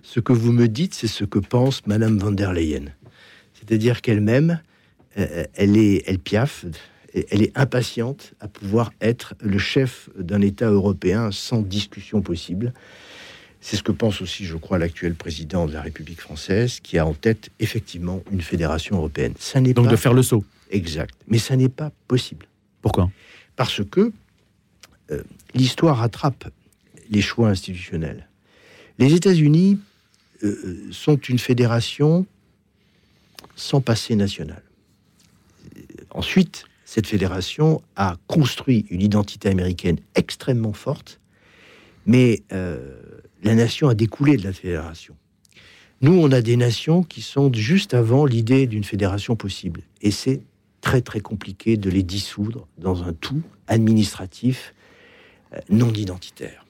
Ce 0.02 0.21
que 0.21 0.33
vous 0.33 0.52
me 0.52 0.69
dites, 0.69 0.95
c'est 0.95 1.07
ce 1.07 1.25
que 1.25 1.38
pense 1.38 1.87
Madame 1.87 2.19
van 2.19 2.33
der 2.33 2.52
Leyen. 2.52 2.87
C'est-à-dire 3.55 4.02
qu'elle-même, 4.02 4.61
euh, 5.17 5.45
elle 5.55 5.76
est, 5.76 6.02
elle 6.07 6.19
piaffe, 6.19 6.67
elle 7.30 7.42
est 7.42 7.56
impatiente 7.56 8.34
à 8.40 8.48
pouvoir 8.48 8.92
être 9.00 9.34
le 9.40 9.58
chef 9.58 10.10
d'un 10.16 10.40
État 10.40 10.68
européen 10.70 11.30
sans 11.32 11.62
discussion 11.62 12.20
possible. 12.22 12.72
C'est 13.60 13.76
ce 13.76 13.82
que 13.82 13.92
pense 13.92 14.20
aussi, 14.20 14.44
je 14.44 14.56
crois, 14.56 14.78
l'actuel 14.78 15.14
président 15.14 15.66
de 15.66 15.72
la 15.72 15.80
République 15.80 16.20
française, 16.20 16.80
qui 16.80 16.98
a 16.98 17.06
en 17.06 17.14
tête 17.14 17.50
effectivement 17.58 18.22
une 18.30 18.40
fédération 18.40 18.96
européenne. 18.96 19.34
Ça 19.38 19.60
n'est 19.60 19.72
Donc 19.72 19.88
de 19.88 19.96
faire 19.96 20.14
le 20.14 20.22
saut. 20.22 20.44
Exact. 20.70 21.14
Mais 21.26 21.38
ça 21.38 21.56
n'est 21.56 21.68
pas 21.68 21.90
possible. 22.06 22.46
Pourquoi? 22.82 23.10
Parce 23.56 23.82
que 23.84 24.12
euh, 25.10 25.22
l'histoire 25.54 25.96
rattrape 25.98 26.48
les 27.10 27.22
choix 27.22 27.48
institutionnels. 27.48 28.28
Les 28.98 29.14
États-Unis 29.14 29.78
euh, 30.42 30.46
euh, 30.64 30.88
sont 30.92 31.16
une 31.16 31.38
fédération 31.38 32.26
sans 33.56 33.80
passé 33.80 34.14
national. 34.14 34.62
Ensuite, 36.10 36.64
cette 36.88 37.07
fédération 37.07 37.83
a 37.97 38.16
construit 38.28 38.87
une 38.88 39.02
identité 39.02 39.50
américaine 39.50 39.99
extrêmement 40.14 40.73
forte, 40.73 41.21
mais 42.07 42.42
la 42.50 43.54
nation 43.54 43.88
a 43.88 43.95
découlé 43.95 44.38
de 44.38 44.45
la 44.45 44.54
fédération. 44.54 45.14
Nous, 46.00 46.12
on 46.12 46.33
a 46.33 46.40
des 46.40 46.57
nations 46.57 47.02
qui 47.02 47.23
sont 47.23 47.52
juste 47.52 47.92
avant 47.92 48.25
l'idée 48.25 48.66
d'une 48.66 48.85
fédération 48.85 49.37
possible. 49.37 49.83
Et 50.00 50.12
c'est 50.12 50.40
très 50.80 51.00
très 51.00 51.21
compliqué 51.21 51.76
de 51.76 51.90
les 51.90 52.04
dissoudre 52.04 52.68
dans 52.78 53.02
un 53.02 53.12
tout 53.12 53.42
administratif 53.66 54.75
euh, 55.54 55.59
non 55.71 55.92
identitaire. 55.92 56.64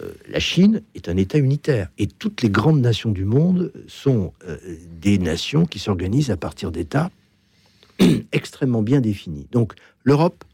Euh, 0.00 0.12
la 0.28 0.40
Chine 0.40 0.82
est 0.96 1.08
un 1.08 1.16
État 1.16 1.38
unitaire 1.38 1.88
et 1.96 2.08
toutes 2.08 2.42
les 2.42 2.50
grandes 2.50 2.80
nations 2.80 3.12
du 3.12 3.24
monde 3.24 3.72
sont 3.86 4.32
euh, 4.48 4.58
des 5.00 5.18
nations 5.18 5.64
qui 5.64 5.78
s'organisent 5.78 6.32
à 6.32 6.36
partir 6.36 6.72
d'États 6.72 7.12
extrêmement 8.32 8.82
bien 8.82 9.00
définis. 9.00 9.46
Donc 9.50 9.74
l'Europe 10.04 10.44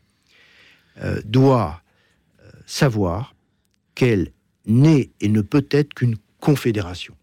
doit 1.24 1.82
savoir 2.66 3.34
qu'elle 3.94 4.32
n'est 4.66 5.10
et 5.20 5.28
ne 5.28 5.40
peut 5.40 5.66
être 5.70 5.94
qu'une 5.94 6.16
confédération. 6.40 7.14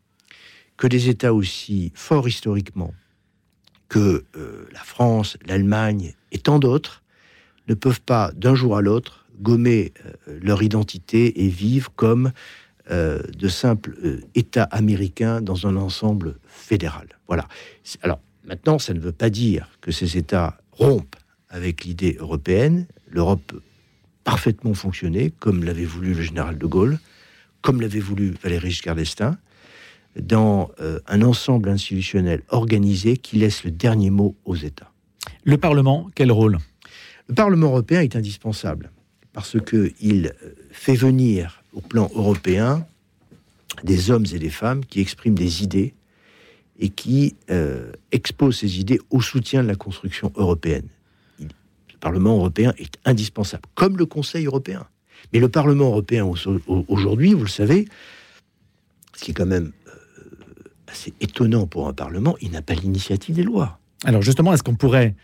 Que 0.77 0.87
des 0.87 1.09
États 1.09 1.33
aussi 1.33 1.91
forts 1.95 2.27
historiquement 2.27 2.93
que 3.89 4.25
euh, 4.35 4.67
la 4.73 4.81
France, 4.81 5.37
l'Allemagne 5.45 6.13
et 6.31 6.39
tant 6.39 6.59
d'autres 6.59 7.03
ne 7.67 7.73
peuvent 7.73 8.01
pas 8.01 8.31
d'un 8.35 8.53
jour 8.53 8.75
à 8.77 8.81
l'autre 8.81 9.25
gommer 9.39 9.93
euh, 10.27 10.39
leur 10.41 10.61
identité 10.61 11.43
et 11.43 11.47
vivre 11.47 11.91
comme 11.95 12.31
euh, 12.91 13.21
de 13.37 13.47
simples 13.47 13.95
États 14.35 14.63
américains 14.63 15.41
dans 15.41 15.67
un 15.67 15.75
ensemble 15.75 16.37
fédéral. 16.47 17.07
Voilà. 17.27 17.47
Alors 18.01 18.19
maintenant, 18.47 18.79
ça 18.79 18.93
ne 18.93 18.99
veut 18.99 19.11
pas 19.11 19.29
dire 19.29 19.69
que 19.81 19.91
ces 19.91 20.17
États 20.17 20.57
rompent 20.71 21.15
avec 21.49 21.85
l'idée 21.85 22.17
européenne. 22.19 22.87
L'Europe 23.09 23.41
peut 23.47 23.61
parfaitement 24.23 24.73
fonctionner 24.73 25.31
comme 25.39 25.63
l'avait 25.63 25.85
voulu 25.85 26.13
le 26.13 26.21
général 26.21 26.57
de 26.57 26.65
Gaulle 26.65 26.99
comme 27.61 27.81
l'avait 27.81 27.99
voulu 27.99 28.33
Valéry 28.41 28.71
Giscard 28.71 28.95
d'Estaing, 28.95 29.37
dans 30.17 30.71
euh, 30.79 30.99
un 31.07 31.21
ensemble 31.21 31.69
institutionnel 31.69 32.41
organisé 32.47 33.17
qui 33.17 33.37
laisse 33.37 33.63
le 33.63 33.71
dernier 33.71 34.09
mot 34.09 34.35
aux 34.45 34.55
États. 34.55 34.91
Le 35.43 35.57
Parlement, 35.57 36.09
quel 36.15 36.31
rôle? 36.31 36.59
Le 37.27 37.35
Parlement 37.35 37.67
européen 37.67 38.01
est 38.01 38.15
indispensable 38.15 38.91
parce 39.33 39.57
qu'il 39.59 40.33
fait 40.71 40.95
venir 40.95 41.61
au 41.73 41.81
plan 41.81 42.09
européen 42.15 42.87
des 43.83 44.09
hommes 44.09 44.25
et 44.31 44.39
des 44.39 44.49
femmes 44.49 44.85
qui 44.85 45.01
expriment 45.01 45.37
des 45.37 45.61
idées 45.61 45.93
et 46.79 46.89
qui 46.89 47.35
euh, 47.49 47.91
exposent 48.11 48.59
ces 48.59 48.79
idées 48.79 48.99
au 49.09 49.21
soutien 49.21 49.63
de 49.63 49.67
la 49.67 49.75
construction 49.75 50.31
européenne. 50.35 50.87
le 51.39 51.47
Parlement 51.99 52.37
européen 52.37 52.73
est 52.77 52.97
indispensable, 53.05 53.63
comme 53.75 53.97
le 53.97 54.05
Conseil 54.05 54.45
européen. 54.45 54.85
Mais 55.33 55.39
le 55.39 55.49
Parlement 55.49 55.87
européen 55.87 56.25
aujourd'hui, 56.87 57.33
vous 57.33 57.43
le 57.43 57.49
savez, 57.49 57.87
ce 59.15 59.23
qui 59.23 59.31
est 59.31 59.33
quand 59.33 59.47
même 59.47 59.71
euh, 59.87 59.91
assez 60.87 61.13
étonnant 61.19 61.65
pour 61.65 61.87
un 61.87 61.93
Parlement, 61.93 62.35
il 62.41 62.51
n'a 62.51 62.61
pas 62.61 62.75
l'initiative 62.75 63.35
des 63.35 63.43
lois. 63.43 63.79
Alors 64.05 64.21
justement, 64.21 64.53
est-ce 64.53 64.63
qu'on 64.63 64.75
pourrait 64.75 65.15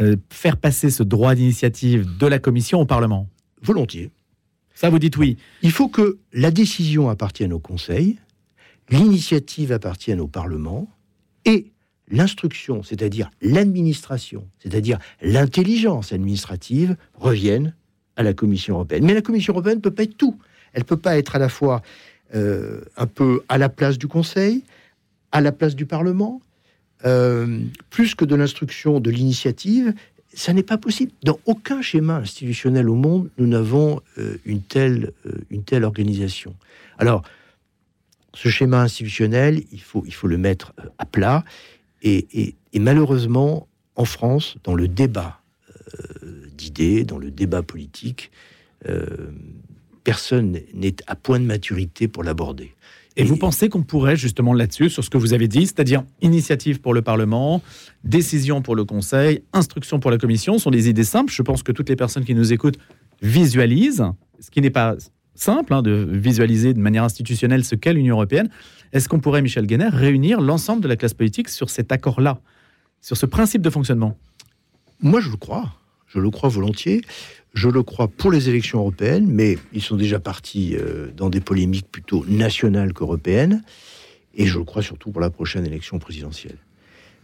euh, 0.00 0.16
faire 0.30 0.56
passer 0.56 0.90
ce 0.90 1.02
droit 1.02 1.34
d'initiative 1.34 2.16
de 2.18 2.26
la 2.26 2.38
Commission 2.38 2.80
au 2.80 2.86
Parlement? 2.86 3.28
Volontiers. 3.62 4.10
Ça, 4.74 4.90
vous 4.90 4.98
dites 4.98 5.16
oui. 5.16 5.36
Il 5.62 5.70
faut 5.70 5.88
que 5.88 6.18
la 6.32 6.50
décision 6.50 7.08
appartienne 7.08 7.52
au 7.52 7.60
Conseil, 7.60 8.18
l'initiative 8.92 9.72
appartienne 9.72 10.20
au 10.20 10.28
Parlement, 10.28 10.88
et 11.44 11.72
l'instruction, 12.08 12.82
c'est-à-dire 12.82 13.30
l'administration, 13.40 14.46
c'est-à-dire 14.60 14.98
l'intelligence 15.22 16.12
administrative, 16.12 16.96
revienne 17.14 17.74
à 18.16 18.22
la 18.22 18.34
Commission 18.34 18.74
européenne. 18.74 19.04
Mais 19.04 19.14
la 19.14 19.22
Commission 19.22 19.54
européenne 19.54 19.76
ne 19.76 19.80
peut 19.80 19.90
pas 19.90 20.02
être 20.02 20.16
tout. 20.16 20.38
Elle 20.74 20.82
ne 20.82 20.86
peut 20.86 20.98
pas 20.98 21.16
être 21.16 21.34
à 21.34 21.38
la 21.38 21.48
fois 21.48 21.82
euh, 22.34 22.82
un 22.96 23.06
peu 23.06 23.42
à 23.48 23.58
la 23.58 23.70
place 23.70 23.98
du 23.98 24.08
Conseil, 24.08 24.62
à 25.32 25.40
la 25.40 25.52
place 25.52 25.74
du 25.74 25.86
Parlement, 25.86 26.42
euh, 27.06 27.60
plus 27.88 28.14
que 28.14 28.26
de 28.26 28.34
l'instruction, 28.34 29.00
de 29.00 29.10
l'initiative. 29.10 29.94
Ça 30.34 30.52
n'est 30.52 30.62
pas 30.62 30.78
possible. 30.78 31.12
Dans 31.24 31.38
aucun 31.46 31.80
schéma 31.80 32.16
institutionnel 32.16 32.88
au 32.90 32.94
monde, 32.94 33.30
nous 33.38 33.46
n'avons 33.46 34.00
euh, 34.18 34.36
une, 34.44 34.60
telle, 34.60 35.12
une 35.50 35.64
telle 35.64 35.84
organisation. 35.84 36.54
Alors, 36.98 37.22
ce 38.34 38.48
schéma 38.48 38.82
institutionnel, 38.82 39.62
il 39.72 39.80
faut, 39.80 40.02
il 40.06 40.14
faut 40.14 40.28
le 40.28 40.38
mettre 40.38 40.72
à 40.98 41.04
plat. 41.04 41.44
Et, 42.02 42.54
et 42.72 42.78
malheureusement, 42.78 43.68
en 43.94 44.04
France, 44.04 44.56
dans 44.64 44.74
le 44.74 44.88
débat 44.88 45.40
d'idées, 46.56 47.04
dans 47.04 47.18
le 47.18 47.30
débat 47.30 47.62
politique, 47.62 48.32
personne 50.02 50.58
n'est 50.74 50.96
à 51.06 51.14
point 51.14 51.38
de 51.38 51.44
maturité 51.44 52.08
pour 52.08 52.24
l'aborder. 52.24 52.74
Et, 53.16 53.24
vous 53.24 53.36
pensez 53.36 53.68
qu'on 53.68 53.82
pourrait 53.82 54.16
justement 54.16 54.54
là-dessus, 54.54 54.88
sur 54.88 55.04
ce 55.04 55.10
que 55.10 55.18
vous 55.18 55.34
avez 55.34 55.46
dit, 55.46 55.66
c'est-à-dire 55.66 56.02
initiative 56.22 56.80
pour 56.80 56.94
le 56.94 57.02
Parlement, 57.02 57.60
décision 58.04 58.62
pour 58.62 58.74
le 58.74 58.84
Conseil, 58.84 59.42
instruction 59.52 60.00
pour 60.00 60.10
la 60.10 60.16
Commission, 60.16 60.58
sont 60.58 60.70
des 60.70 60.88
idées 60.88 61.04
simples. 61.04 61.32
Je 61.32 61.42
pense 61.42 61.62
que 61.62 61.72
toutes 61.72 61.90
les 61.90 61.96
personnes 61.96 62.24
qui 62.24 62.34
nous 62.34 62.52
écoutent 62.52 62.78
visualisent, 63.20 64.04
ce 64.40 64.50
qui 64.50 64.62
n'est 64.62 64.70
pas 64.70 64.96
simple 65.34 65.72
hein, 65.74 65.82
de 65.82 66.06
visualiser 66.10 66.74
de 66.74 66.80
manière 66.80 67.04
institutionnelle 67.04 67.64
ce 67.64 67.74
qu'est 67.74 67.92
l'Union 67.92 68.16
européenne. 68.16 68.48
Est-ce 68.92 69.08
qu'on 69.08 69.20
pourrait, 69.20 69.42
Michel 69.42 69.66
Guéner, 69.66 69.88
réunir 69.88 70.40
l'ensemble 70.40 70.82
de 70.82 70.88
la 70.88 70.96
classe 70.96 71.14
politique 71.14 71.48
sur 71.48 71.70
cet 71.70 71.92
accord-là, 71.92 72.40
sur 73.00 73.16
ce 73.16 73.26
principe 73.26 73.62
de 73.62 73.70
fonctionnement? 73.70 74.18
Moi, 75.00 75.20
je 75.20 75.30
le 75.30 75.36
crois. 75.36 75.72
Je 76.06 76.18
le 76.18 76.30
crois 76.30 76.48
volontiers. 76.48 77.02
Je 77.54 77.68
le 77.68 77.82
crois 77.82 78.08
pour 78.08 78.30
les 78.30 78.48
élections 78.48 78.78
européennes, 78.78 79.26
mais 79.26 79.58
ils 79.72 79.82
sont 79.82 79.96
déjà 79.96 80.20
partis 80.20 80.76
euh, 80.76 81.10
dans 81.16 81.30
des 81.30 81.40
polémiques 81.40 81.90
plutôt 81.90 82.24
nationales 82.28 82.92
qu'européennes. 82.92 83.62
Et 84.34 84.46
je 84.46 84.58
le 84.58 84.64
crois 84.64 84.82
surtout 84.82 85.10
pour 85.10 85.20
la 85.20 85.30
prochaine 85.30 85.66
élection 85.66 85.98
présidentielle. 85.98 86.56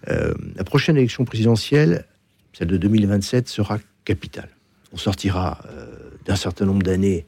Euh, 0.09 0.35
la 0.57 0.65
prochaine 0.65 0.97
élection 0.97 1.25
présidentielle, 1.25 2.07
celle 2.53 2.69
de 2.69 2.77
2027, 2.77 3.49
sera 3.49 3.79
capitale. 4.05 4.51
On 4.93 4.97
sortira 4.97 5.61
euh, 5.67 6.11
d'un 6.25 6.37
certain 6.37 6.65
nombre 6.65 6.83
d'années 6.83 7.27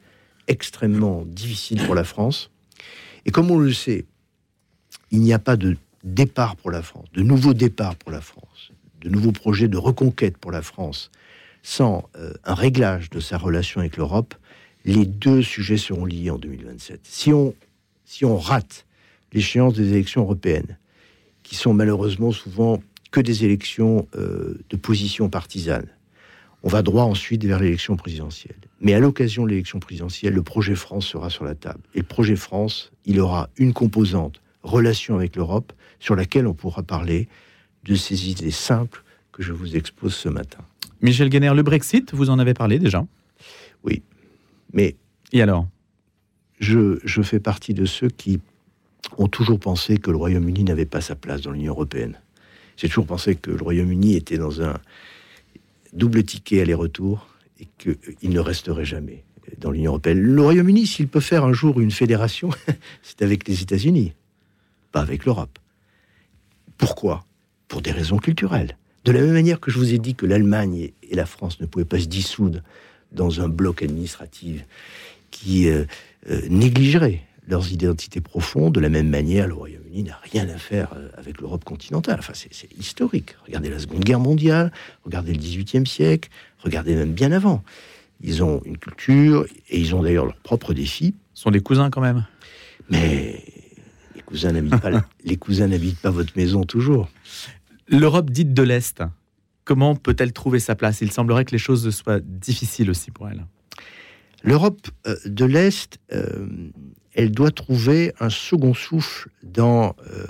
extrêmement 0.50 1.22
difficiles 1.24 1.82
pour 1.84 1.94
la 1.94 2.04
France. 2.04 2.50
Et 3.24 3.30
comme 3.30 3.50
on 3.50 3.58
le 3.58 3.72
sait, 3.72 4.04
il 5.10 5.20
n'y 5.20 5.32
a 5.32 5.38
pas 5.38 5.56
de 5.56 5.76
départ 6.02 6.56
pour 6.56 6.70
la 6.70 6.82
France, 6.82 7.06
de 7.12 7.22
nouveaux 7.22 7.54
départs 7.54 7.94
pour 7.96 8.10
la 8.10 8.20
France, 8.20 8.72
de 9.00 9.08
nouveaux 9.08 9.32
projets 9.32 9.68
de 9.68 9.76
reconquête 9.76 10.36
pour 10.38 10.50
la 10.50 10.62
France 10.62 11.10
sans 11.62 12.08
euh, 12.16 12.32
un 12.44 12.54
réglage 12.54 13.10
de 13.10 13.20
sa 13.20 13.36
relation 13.36 13.80
avec 13.80 13.96
l'Europe, 13.96 14.34
les 14.84 15.04
deux 15.04 15.42
sujets 15.42 15.76
seront 15.76 16.06
liés 16.06 16.30
en 16.30 16.38
2027. 16.38 17.00
Si 17.04 17.32
on, 17.32 17.54
si 18.04 18.24
on 18.24 18.38
rate 18.38 18.86
l'échéance 19.32 19.74
des 19.74 19.92
élections 19.92 20.22
européennes, 20.22 20.78
qui 21.42 21.54
sont 21.54 21.74
malheureusement 21.74 22.32
souvent 22.32 22.82
que 23.10 23.20
des 23.20 23.44
élections 23.44 24.08
euh, 24.16 24.58
de 24.70 24.76
position 24.76 25.28
partisane, 25.28 25.86
on 26.62 26.68
va 26.68 26.82
droit 26.82 27.04
ensuite 27.04 27.44
vers 27.44 27.60
l'élection 27.60 27.96
présidentielle. 27.96 28.56
Mais 28.80 28.94
à 28.94 29.00
l'occasion 29.00 29.44
de 29.44 29.50
l'élection 29.50 29.80
présidentielle, 29.80 30.34
le 30.34 30.42
projet 30.42 30.74
France 30.74 31.06
sera 31.06 31.30
sur 31.30 31.44
la 31.44 31.54
table. 31.54 31.80
Et 31.94 31.98
le 31.98 32.04
projet 32.04 32.36
France, 32.36 32.92
il 33.04 33.20
aura 33.20 33.48
une 33.56 33.72
composante 33.72 34.40
relation 34.62 35.16
avec 35.16 35.36
l'Europe 35.36 35.72
sur 35.98 36.16
laquelle 36.16 36.46
on 36.46 36.54
pourra 36.54 36.82
parler 36.82 37.28
de 37.84 37.94
ces 37.94 38.30
idées 38.30 38.50
simples 38.50 39.02
que 39.32 39.42
je 39.42 39.52
vous 39.52 39.76
expose 39.76 40.14
ce 40.14 40.28
matin. 40.28 40.58
Michel 41.00 41.30
Guéner, 41.30 41.54
le 41.54 41.62
Brexit, 41.62 42.12
vous 42.12 42.28
en 42.28 42.38
avez 42.38 42.52
parlé 42.52 42.78
déjà 42.78 43.06
Oui. 43.84 44.02
Mais. 44.72 44.96
Et 45.32 45.40
alors? 45.40 45.66
je, 46.60 46.98
je, 47.04 47.22
fais 47.22 47.40
partie 47.40 47.74
de 47.74 47.86
ceux 47.86 48.08
qui 48.08 48.38
ont 49.18 49.28
toujours 49.28 49.58
pensé 49.58 49.96
que 49.96 50.10
le 50.10 50.16
Royaume-Uni 50.16 50.64
n'avait 50.64 50.84
pas 50.84 51.00
sa 51.00 51.16
place 51.16 51.40
dans 51.40 51.50
l'Union 51.50 51.72
européenne. 51.72 52.18
J'ai 52.76 52.88
toujours 52.88 53.06
pensé 53.06 53.34
que 53.34 53.50
le 53.50 53.62
Royaume-Uni 53.62 54.14
était 54.14 54.38
dans 54.38 54.62
un 54.62 54.74
double 55.92 56.22
ticket 56.24 56.60
aller-retour 56.60 57.28
et 57.58 57.68
qu'il 57.78 58.30
ne 58.30 58.40
resterait 58.40 58.84
jamais 58.84 59.24
dans 59.58 59.70
l'Union 59.70 59.92
européenne. 59.92 60.20
Le 60.20 60.42
Royaume-Uni, 60.42 60.86
s'il 60.86 61.08
peut 61.08 61.20
faire 61.20 61.44
un 61.44 61.52
jour 61.52 61.80
une 61.80 61.90
fédération, 61.90 62.50
c'est 63.02 63.22
avec 63.22 63.46
les 63.48 63.62
États-Unis, 63.62 64.12
pas 64.92 65.00
avec 65.00 65.24
l'Europe. 65.24 65.58
Pourquoi? 66.78 67.24
Pour 67.68 67.82
des 67.82 67.92
raisons 67.92 68.16
culturelles. 68.16 68.76
De 69.04 69.12
la 69.12 69.20
même 69.20 69.32
manière 69.32 69.60
que 69.60 69.70
je 69.70 69.78
vous 69.78 69.94
ai 69.94 69.98
dit 69.98 70.14
que 70.14 70.26
l'Allemagne 70.26 70.90
et 71.02 71.14
la 71.14 71.26
France 71.26 71.60
ne 71.60 71.66
pouvaient 71.66 71.84
pas 71.84 72.00
se 72.00 72.06
dissoudre 72.06 72.60
dans 73.12 73.40
un 73.40 73.48
bloc 73.48 73.82
administratif 73.82 74.64
qui 75.30 75.68
euh, 75.68 75.84
euh, 76.28 76.42
négligerait 76.48 77.22
leurs 77.48 77.72
identités 77.72 78.20
profondes, 78.20 78.74
de 78.74 78.80
la 78.80 78.88
même 78.88 79.08
manière, 79.08 79.46
le 79.46 79.54
N'a 79.92 80.20
rien 80.22 80.48
à 80.48 80.56
faire 80.56 80.92
euh, 80.96 81.08
avec 81.16 81.40
l'Europe 81.40 81.64
continentale. 81.64 82.16
Enfin, 82.20 82.32
c'est 82.34 82.72
historique. 82.78 83.34
Regardez 83.46 83.70
la 83.70 83.78
Seconde 83.78 84.04
Guerre 84.04 84.20
mondiale, 84.20 84.72
regardez 85.04 85.32
le 85.32 85.38
XVIIIe 85.38 85.86
siècle, 85.86 86.30
regardez 86.60 86.94
même 86.94 87.12
bien 87.12 87.32
avant. 87.32 87.64
Ils 88.22 88.42
ont 88.42 88.62
une 88.64 88.78
culture 88.78 89.46
et 89.68 89.80
ils 89.80 89.94
ont 89.94 90.02
d'ailleurs 90.02 90.26
leurs 90.26 90.36
propres 90.36 90.74
défis. 90.74 91.14
Ce 91.34 91.42
sont 91.42 91.50
des 91.50 91.60
cousins 91.60 91.90
quand 91.90 92.00
même. 92.00 92.24
Mais 92.88 93.42
les 94.14 94.22
cousins 94.22 94.52
n'habitent 94.52 94.80
pas, 94.80 94.90
les 95.24 95.36
cousins 95.36 95.66
n'habitent 95.66 96.00
pas 96.00 96.10
votre 96.10 96.32
maison 96.36 96.62
toujours. 96.62 97.08
L'Europe 97.88 98.30
dite 98.30 98.54
de 98.54 98.62
l'Est, 98.62 99.02
comment 99.64 99.96
peut-elle 99.96 100.32
trouver 100.32 100.60
sa 100.60 100.76
place? 100.76 101.00
Il 101.00 101.10
semblerait 101.10 101.44
que 101.44 101.52
les 101.52 101.58
choses 101.58 101.90
soient 101.90 102.20
difficiles 102.20 102.90
aussi 102.90 103.10
pour 103.10 103.28
elle. 103.28 103.44
L'Europe 104.42 104.88
euh, 105.06 105.16
de 105.26 105.44
l'Est, 105.44 105.98
euh, 106.12 106.46
elle 107.14 107.30
doit 107.30 107.50
trouver 107.50 108.12
un 108.20 108.30
second 108.30 108.74
souffle 108.74 109.30
dans 109.42 109.96
euh, 110.06 110.24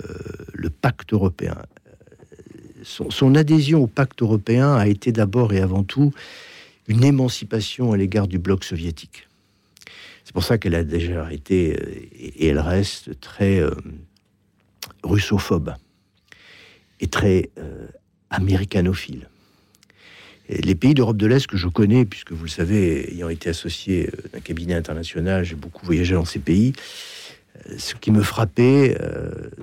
le 0.53 0.69
pacte 0.69 1.13
européen. 1.13 1.57
Son, 2.83 3.35
adhésion 3.35 3.83
au 3.83 3.87
pacte 3.87 4.23
européen 4.23 4.73
a 4.73 4.87
été 4.87 5.11
d'abord 5.11 5.53
et 5.53 5.61
avant 5.61 5.83
tout 5.83 6.11
une 6.87 7.03
émancipation 7.03 7.91
à 7.91 7.97
l'égard 7.97 8.27
du 8.27 8.39
bloc 8.39 8.63
soviétique. 8.63 9.27
C'est 10.23 10.33
pour 10.33 10.43
ça 10.43 10.57
qu'elle 10.57 10.73
a 10.73 10.83
déjà 10.83 11.31
été, 11.31 11.69
et 12.13 12.47
elle 12.47 12.59
reste, 12.59 13.19
très 13.19 13.61
russophobe 15.03 15.75
est 17.01 17.11
très 17.11 17.49
euh, 17.57 17.87
américanophile. 18.29 19.27
Les 20.59 20.75
pays 20.75 20.93
d'Europe 20.93 21.17
de 21.17 21.27
l'Est 21.27 21.47
que 21.47 21.57
je 21.57 21.67
connais, 21.67 22.05
puisque 22.05 22.31
vous 22.31 22.43
le 22.43 22.49
savez, 22.49 23.13
ayant 23.13 23.29
été 23.29 23.49
associé 23.49 24.07
euh, 24.07 24.29
d'un 24.33 24.39
cabinet 24.39 24.73
international, 24.73 25.43
j'ai 25.43 25.55
beaucoup 25.55 25.85
voyagé 25.85 26.15
dans 26.15 26.25
ces 26.25 26.39
pays. 26.39 26.73
Euh, 27.69 27.75
ce 27.77 27.95
qui 27.95 28.11
me 28.11 28.21
frappait 28.21 28.97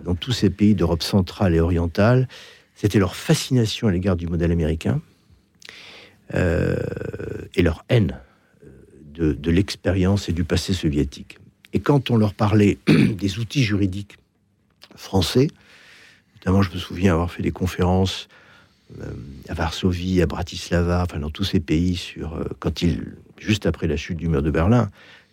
dans 0.04 0.14
tous 0.14 0.32
ces 0.32 0.50
pays 0.50 0.74
d'Europe 0.74 1.02
centrale 1.02 1.54
et 1.54 1.60
orientale, 1.60 2.28
c'était 2.74 2.98
leur 2.98 3.16
fascination 3.16 3.88
à 3.88 3.92
l'égard 3.92 4.16
du 4.16 4.26
modèle 4.26 4.52
américain 4.52 5.00
et 6.34 7.62
leur 7.62 7.86
haine 7.88 8.20
de, 9.14 9.50
l'expérience 9.50 10.28
et 10.28 10.32
du 10.32 10.44
passé 10.44 10.74
soviétique. 10.74 11.38
Et 11.72 11.80
quand 11.80 12.10
on 12.10 12.16
leur 12.16 12.34
parlait 12.34 12.78
des 12.86 13.38
outils 13.38 13.64
juridiques 13.64 14.18
français, 14.94 15.48
Notamment, 16.38 16.62
je 16.62 16.70
me 16.72 16.78
souviens 16.78 17.12
avoir 17.12 17.30
fait 17.30 17.42
des 17.42 17.50
conférences 17.50 18.28
euh, 19.00 19.10
à 19.48 19.54
Varsovie, 19.54 20.20
à 20.22 20.26
Bratislava, 20.26 21.02
enfin 21.02 21.18
dans 21.18 21.30
tous 21.30 21.44
ces 21.44 21.60
pays, 21.60 21.96
sur 21.96 22.34
euh, 22.34 22.44
quand 22.58 22.82
ils, 22.82 23.14
juste 23.38 23.66
après 23.66 23.86
la 23.86 23.96
chute 23.96 24.18
du 24.18 24.28
mur 24.28 24.42
de 24.42 24.50
Berlin, 24.50 24.90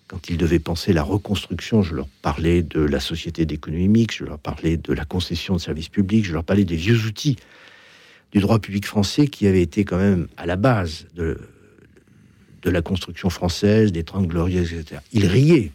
quand 0.08 0.30
ils 0.30 0.38
devaient 0.38 0.60
penser 0.60 0.93
la 0.93 1.04
reconstruction, 1.04 1.82
je 1.82 1.95
leur 1.95 2.08
parlais 2.21 2.62
de 2.62 2.80
la 2.80 2.99
société 2.99 3.45
d'économie 3.45 3.88
mixte, 3.88 4.19
je 4.19 4.25
leur 4.25 4.38
parlais 4.38 4.78
de 4.78 4.93
la 4.93 5.04
concession 5.04 5.56
de 5.56 5.60
services 5.60 5.89
publics, 5.89 6.25
je 6.25 6.34
leur 6.34 6.43
parlais 6.43 6.63
des 6.63 6.75
vieux 6.75 7.06
outils 7.06 7.38
du 8.32 8.39
droit 8.39 8.60
public 8.60 8.86
français 8.86 9.28
qui 9.28 9.47
avaient 9.47 9.62
été 9.62 9.86
quand 9.86 9.97
même 9.97 10.28
à 10.38 10.45
la 10.45 10.58
base 10.58 11.08
de, 11.15 11.38
la 12.63 12.82
construction 12.82 13.30
française, 13.30 13.91
des 13.91 14.04
Trente 14.04 14.28
Glorieuses, 14.28 14.73
etc. 14.73 14.99
Ils 15.13 15.28
riaient. 15.28 15.71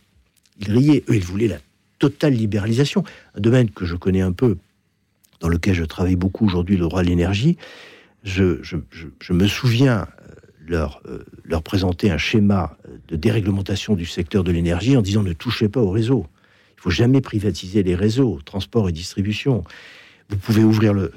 Ils 0.58 0.72
riaient. 0.72 1.04
Eux, 1.08 1.14
ils 1.14 1.24
voulaient 1.24 1.46
la 1.46 1.58
totale 2.00 2.34
libéralisation. 2.34 3.04
Un 3.36 3.40
domaine 3.40 3.70
que 3.70 3.84
je 3.84 3.94
connais 3.94 4.22
un 4.22 4.32
peu, 4.32 4.58
dans 5.38 5.48
lequel 5.48 5.74
je 5.74 5.84
travaille 5.84 6.16
beaucoup 6.16 6.46
aujourd'hui, 6.46 6.76
le 6.76 6.82
droit 6.82 7.02
de 7.02 7.08
l'énergie. 7.08 7.56
Je, 8.22 9.32
me 9.32 9.46
souviens 9.46 10.02
euh, 10.02 10.34
leur, 10.66 11.00
euh, 11.06 11.24
leur 11.44 11.62
présenter 11.62 12.10
un 12.10 12.18
schéma 12.18 12.76
de 13.08 13.16
déréglementation 13.16 13.94
du 13.94 14.06
secteur 14.06 14.44
de 14.44 14.52
l'énergie 14.52 14.96
en 14.96 15.02
disant 15.02 15.22
ne 15.22 15.32
touchez 15.32 15.68
pas 15.68 15.80
au 15.80 15.90
réseau. 15.90 16.26
Il 16.76 16.82
faut 16.82 16.90
jamais 16.90 17.20
privatiser 17.20 17.82
les 17.82 17.94
réseaux, 17.94 18.40
transport 18.44 18.88
et 18.88 18.92
distribution. 18.92 19.64
Vous 20.28 20.36
pouvez 20.36 20.64
ouvrir 20.64 20.94
le, 20.94 21.12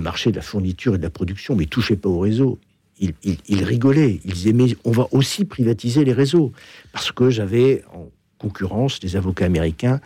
marché 0.00 0.30
de 0.30 0.36
la 0.36 0.42
fourniture 0.42 0.94
et 0.94 0.98
de 0.98 1.02
la 1.02 1.10
production, 1.10 1.56
mais 1.56 1.66
touchez 1.66 1.96
pas 1.96 2.08
au 2.08 2.18
réseau. 2.18 2.58
Ils, 2.98 3.14
ils, 3.22 3.64
rigolaient, 3.64 4.20
ils 4.24 4.32
disaient 4.32 4.52
mais 4.52 4.74
on 4.84 4.90
va 4.90 5.06
aussi 5.10 5.44
privatiser 5.44 6.04
les 6.04 6.12
réseaux 6.12 6.52
parce 6.92 7.12
que 7.12 7.28
j'avais 7.28 7.84
en 7.92 8.08
concurrence 8.38 9.00
des 9.00 9.16
avocats 9.16 9.44
américains 9.44 10.00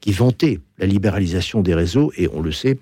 qui 0.00 0.12
vantaient 0.12 0.60
la 0.78 0.86
libéralisation 0.86 1.62
des 1.62 1.74
réseaux 1.74 2.12
et 2.16 2.28
on 2.28 2.40
le 2.40 2.52
sait, 2.52 2.78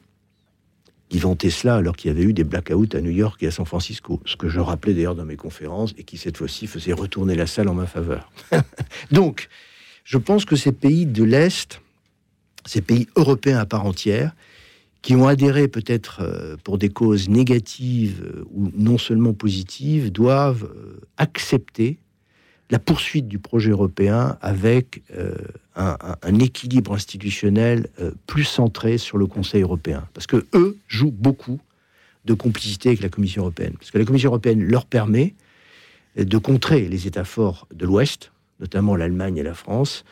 ils 1.10 1.20
vantaient 1.20 1.50
cela 1.50 1.76
alors 1.76 1.96
qu'il 1.96 2.10
y 2.10 2.14
avait 2.14 2.24
eu 2.24 2.32
des 2.32 2.44
blackouts 2.44 2.94
à 2.94 3.00
New 3.00 3.10
York 3.10 3.42
et 3.42 3.46
à 3.46 3.50
San 3.50 3.64
Francisco, 3.64 4.20
ce 4.26 4.36
que 4.36 4.48
je 4.48 4.58
rappelais 4.60 4.94
d'ailleurs 4.94 5.14
dans 5.14 5.24
mes 5.24 5.36
conférences 5.36 5.94
et 5.98 6.04
qui 6.04 6.18
cette 6.18 6.36
fois-ci 6.36 6.66
faisait 6.66 6.92
retourner 6.92 7.34
la 7.34 7.46
salle 7.46 7.68
en 7.68 7.74
ma 7.74 7.86
faveur. 7.86 8.30
Donc, 9.12 9.48
je 10.04 10.18
pense 10.18 10.44
que 10.44 10.56
ces 10.56 10.72
pays 10.72 11.06
de 11.06 11.22
l'Est, 11.22 11.80
ces 12.64 12.80
pays 12.80 13.06
européens 13.16 13.58
à 13.58 13.66
part 13.66 13.86
entière, 13.86 14.32
qui 15.02 15.14
ont 15.14 15.28
adhéré 15.28 15.68
peut-être 15.68 16.20
euh, 16.22 16.56
pour 16.64 16.78
des 16.78 16.88
causes 16.88 17.28
négatives 17.28 18.24
euh, 18.24 18.44
ou 18.52 18.72
non 18.74 18.98
seulement 18.98 19.32
positives, 19.34 20.10
doivent 20.10 20.64
euh, 20.64 21.00
accepter 21.16 21.98
la 22.70 22.78
poursuite 22.78 23.28
du 23.28 23.38
projet 23.38 23.70
européen 23.70 24.38
avec 24.40 25.02
un, 25.76 26.38
équilibre 26.40 26.94
institutionnel 26.94 27.88
plus 28.26 28.44
centré 28.44 28.98
sur 28.98 29.18
le 29.18 29.26
Conseil 29.26 29.62
européen. 29.62 30.08
Parce 30.14 30.26
que 30.26 30.46
eux 30.54 30.76
jouent 30.88 31.12
beaucoup 31.12 31.60
de 32.24 32.34
complicité 32.34 32.88
avec 32.88 33.02
la 33.02 33.08
Commission 33.08 33.42
européenne. 33.42 33.74
Parce 33.78 33.92
que 33.92 33.98
la 33.98 34.04
Commission 34.04 34.30
européenne 34.30 34.62
leur 34.62 34.84
permet 34.84 35.34
de 36.16 36.38
contrer 36.38 36.88
les 36.88 37.06
États 37.06 37.24
forts 37.24 37.68
de 37.72 37.86
l'Ouest, 37.86 38.32
notamment 38.58 38.96
l'Allemagne 38.96 39.36
et 39.36 39.42
la 39.42 39.54
France, 39.54 40.04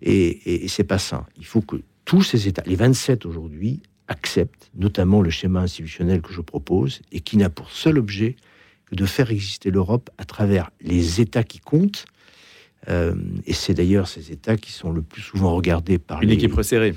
et, 0.00 0.64
et 0.64 0.68
c'est 0.68 0.84
pas 0.84 0.98
ça. 0.98 1.26
Il 1.36 1.44
faut 1.44 1.60
que 1.60 1.76
tous 2.04 2.22
ces 2.22 2.48
États, 2.48 2.62
les 2.66 2.76
27 2.76 3.26
aujourd'hui, 3.26 3.82
accepte 4.08 4.70
notamment 4.74 5.22
le 5.22 5.30
schéma 5.30 5.60
institutionnel 5.60 6.20
que 6.20 6.32
je 6.32 6.40
propose 6.40 7.00
et 7.12 7.20
qui 7.20 7.36
n'a 7.36 7.48
pour 7.48 7.70
seul 7.70 7.98
objet 7.98 8.36
que 8.90 8.96
de 8.96 9.06
faire 9.06 9.30
exister 9.30 9.70
l'Europe 9.70 10.10
à 10.18 10.24
travers 10.24 10.70
les 10.80 11.20
États 11.20 11.44
qui 11.44 11.60
comptent. 11.60 12.04
Euh, 12.88 13.14
et 13.46 13.52
c'est 13.52 13.74
d'ailleurs 13.74 14.08
ces 14.08 14.32
États 14.32 14.56
qui 14.56 14.72
sont 14.72 14.90
le 14.90 15.02
plus 15.02 15.22
souvent 15.22 15.54
regardés 15.54 15.98
par 15.98 16.22
une 16.22 16.30
équipe 16.30 16.54
resserrée. 16.54 16.94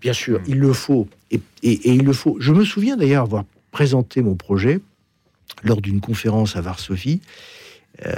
Bien 0.00 0.12
sûr, 0.12 0.40
il 0.46 0.58
le 0.58 0.72
faut. 0.72 1.08
Et, 1.30 1.40
il 1.62 2.04
le 2.04 2.12
faut. 2.12 2.36
Je 2.38 2.52
me 2.52 2.64
souviens 2.64 2.96
d'ailleurs 2.96 3.24
avoir 3.24 3.44
présenté 3.72 4.22
mon 4.22 4.36
projet 4.36 4.80
lors 5.64 5.80
d'une 5.80 6.00
conférence 6.00 6.56
à 6.56 6.60
Varsovie. 6.60 7.20
Euh, 8.06 8.14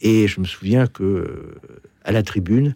et 0.00 0.26
je 0.26 0.40
me 0.40 0.46
souviens 0.46 0.86
que 0.86 1.02
euh, 1.02 1.60
à 2.02 2.12
la 2.12 2.22
tribune, 2.22 2.74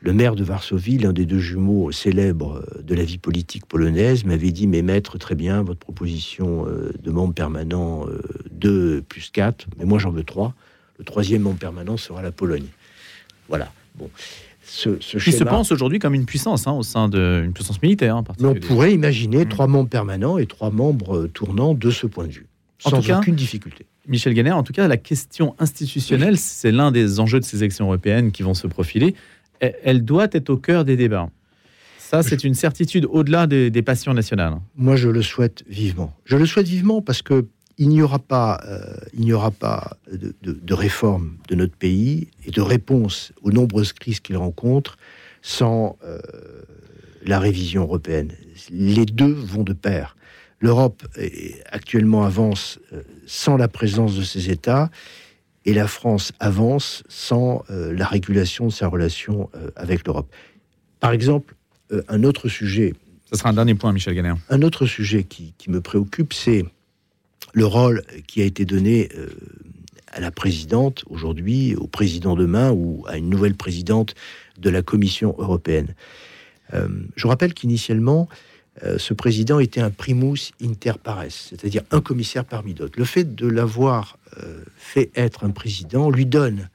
le 0.00 0.12
maire 0.12 0.34
de 0.34 0.44
Varsovie, 0.44 0.98
l'un 0.98 1.12
des 1.12 1.24
deux 1.24 1.38
jumeaux 1.38 1.90
célèbres 1.92 2.62
de 2.82 2.94
la 2.94 3.04
vie 3.04 3.18
politique 3.18 3.64
polonaise, 3.64 4.24
m'avait 4.24 4.52
dit 4.52 4.66
Mais 4.66 4.82
maître, 4.82 5.18
très 5.18 5.34
bien, 5.34 5.62
votre 5.62 5.80
proposition 5.80 6.66
de 6.66 7.10
membre 7.10 7.34
permanent 7.34 8.06
2 8.58 8.70
euh, 8.70 9.00
plus 9.02 9.30
4, 9.30 9.66
mais 9.78 9.84
moi 9.84 9.98
j'en 9.98 10.10
veux 10.10 10.24
3. 10.24 10.54
Le 10.98 11.04
troisième 11.04 11.42
membre 11.42 11.58
permanent 11.58 11.96
sera 11.96 12.22
la 12.22 12.32
Pologne. 12.32 12.66
Voilà. 13.48 13.70
Bon. 13.94 14.10
Ce, 14.62 15.00
ce 15.00 15.16
Qui 15.16 15.32
se 15.32 15.44
pense 15.44 15.72
aujourd'hui 15.72 15.98
comme 15.98 16.14
une 16.14 16.26
puissance, 16.26 16.66
hein, 16.66 16.72
au 16.72 16.82
sein 16.82 17.08
d'une 17.08 17.52
puissance 17.54 17.80
militaire. 17.80 18.16
Hein, 18.16 18.24
on 18.40 18.54
pourrait 18.54 18.92
imaginer 18.92 19.44
mmh. 19.44 19.48
trois 19.48 19.66
membres 19.66 19.88
permanents 19.88 20.36
et 20.36 20.46
trois 20.46 20.70
membres 20.70 21.16
euh, 21.16 21.28
tournants 21.28 21.72
de 21.72 21.90
ce 21.90 22.06
point 22.06 22.26
de 22.26 22.32
vue, 22.32 22.46
sans 22.78 23.10
aucune 23.10 23.34
difficulté. 23.34 23.86
Michel 24.06 24.34
Ganner, 24.34 24.52
en 24.52 24.62
tout 24.62 24.72
cas, 24.72 24.88
la 24.88 24.96
question 24.96 25.54
institutionnelle, 25.58 26.36
c'est 26.36 26.72
l'un 26.72 26.92
des 26.92 27.20
enjeux 27.20 27.40
de 27.40 27.44
ces 27.44 27.58
élections 27.58 27.86
européennes 27.86 28.30
qui 28.30 28.42
vont 28.42 28.54
se 28.54 28.66
profiler 28.66 29.14
elle 29.60 30.04
doit 30.04 30.28
être 30.32 30.50
au 30.50 30.56
cœur 30.56 30.84
des 30.84 30.96
débats. 30.96 31.30
Ça, 31.98 32.22
c'est 32.22 32.42
une 32.42 32.54
certitude 32.54 33.06
au-delà 33.10 33.46
des, 33.46 33.82
passions 33.82 34.14
nationales. 34.14 34.54
Moi, 34.76 34.96
je 34.96 35.08
le 35.08 35.22
souhaite 35.22 35.62
vivement. 35.68 36.14
Je 36.24 36.36
le 36.36 36.46
souhaite 36.46 36.66
vivement 36.66 37.02
parce 37.02 37.20
que 37.20 37.46
il 37.78 37.88
n'y 37.88 38.02
aura 38.02 38.18
pas, 38.18 38.60
euh, 38.66 38.82
il 39.14 39.20
n'y 39.20 39.32
aura 39.32 39.50
pas 39.50 39.96
de, 40.12 40.74
réforme 40.74 41.38
de 41.48 41.54
notre 41.54 41.76
pays 41.76 42.28
et 42.44 42.50
de 42.50 42.60
réponse 42.60 43.32
aux 43.42 43.52
nombreuses 43.52 43.92
crises 43.92 44.20
qu'il 44.20 44.36
rencontre 44.36 44.98
sans 45.42 45.96
euh, 46.04 46.18
la 47.24 47.38
révision 47.38 47.82
européenne. 47.82 48.32
Les 48.70 49.06
deux 49.06 49.32
vont 49.32 49.62
de 49.62 49.72
pair. 49.72 50.16
L'Europe 50.60 51.06
actuellement 51.70 52.24
avance 52.24 52.80
euh, 52.92 53.02
sans 53.26 53.56
la 53.56 53.68
présence 53.68 54.16
de 54.16 54.22
ses 54.22 54.50
États 54.50 54.90
et 55.64 55.72
la 55.72 55.86
France 55.86 56.32
avance 56.40 57.04
sans 57.08 57.62
euh, 57.70 57.92
la 57.92 58.06
régulation 58.06 58.66
de 58.66 58.72
sa 58.72 58.88
relation 58.88 59.50
avec 59.76 60.06
l'Europe. 60.06 60.32
Par 61.00 61.12
exemple, 61.12 61.54
un 62.08 62.24
autre 62.24 62.48
sujet. 62.48 62.94
Ce 63.30 63.38
sera 63.38 63.50
un 63.50 63.54
dernier 63.54 63.74
point, 63.74 63.92
Michel 63.92 64.14
Ganner. 64.14 64.34
Un 64.50 64.62
autre 64.62 64.84
sujet 64.86 65.24
qui, 65.24 65.54
me 65.68 65.80
préoccupe, 65.80 66.32
c'est 66.32 66.64
le 67.52 67.66
rôle 67.66 68.02
qui 68.26 68.42
a 68.42 68.44
été 68.44 68.64
donné 68.64 69.08
à 70.12 70.20
la 70.20 70.30
présidente 70.30 71.04
aujourd'hui, 71.08 71.74
au 71.76 71.86
président 71.86 72.36
demain 72.36 72.70
ou 72.70 73.04
à 73.08 73.16
une 73.16 73.28
nouvelle 73.30 73.54
présidente 73.54 74.14
de 74.58 74.70
la 74.70 74.82
Commission 74.82 75.34
européenne. 75.38 75.94
je 76.72 77.26
rappelle 77.26 77.54
qu'initialement, 77.54 78.28
ce 78.98 79.14
président 79.14 79.58
était 79.58 79.80
un 79.80 79.90
primus 79.90 80.52
inter 80.62 80.92
pares, 81.02 81.30
c'est-à-dire 81.30 81.82
un 81.90 82.00
commissaire 82.00 82.44
parmi 82.44 82.74
d'autres. 82.74 82.98
Le 82.98 83.04
fait 83.04 83.34
de 83.34 83.46
l'avoir 83.46 84.18
euh, 84.36 84.62
fait 84.76 85.10
être 85.14 85.44
un 85.44 85.50
président 85.50 86.10
lui 86.10 86.26
donne, 86.26 86.68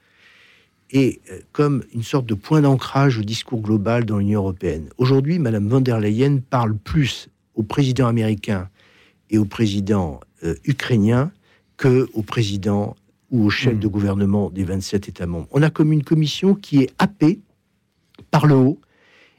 et 0.89 1.21
euh, 1.31 1.39
comme 1.51 1.83
une 1.93 2.03
sorte 2.03 2.25
de 2.25 2.33
point 2.33 2.61
d'ancrage 2.61 3.19
au 3.19 3.21
discours 3.21 3.61
global 3.61 4.05
dans 4.05 4.17
l'Union 4.17 4.41
européenne. 4.41 4.89
Aujourd'hui, 4.97 5.39
Madame 5.39 5.67
von 5.67 5.81
der 5.81 5.99
Leyen 5.99 6.39
parle 6.49 6.75
plus 6.75 7.29
au 7.55 7.63
président 7.63 8.07
américain 8.07 8.69
et 9.29 9.37
au 9.37 9.45
président 9.45 10.19
euh, 10.43 10.55
ukrainien 10.65 11.31
que 11.77 12.09
au 12.13 12.21
président 12.21 12.95
ou 13.31 13.45
au 13.45 13.49
chef 13.49 13.77
de 13.79 13.87
hmm. 13.87 13.91
gouvernement 13.91 14.49
des 14.49 14.63
27 14.63 15.09
États 15.09 15.25
membres. 15.25 15.47
On 15.51 15.61
a 15.61 15.69
comme 15.69 15.91
une 15.91 16.03
commission 16.03 16.53
qui 16.55 16.81
est 16.81 16.91
happée 16.99 17.39
par 18.29 18.45
le 18.45 18.55
haut 18.55 18.79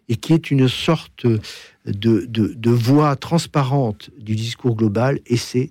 et 0.09 0.17
qui 0.17 0.33
est 0.33 0.51
une 0.51 0.69
sorte 0.69 1.27
de, 1.27 1.40
de, 1.87 2.27
de 2.27 2.71
voix 2.71 3.17
transparente 3.17 4.11
du 4.19 4.35
discours 4.35 4.77
global, 4.77 5.21
et 5.27 5.37
c'est 5.37 5.71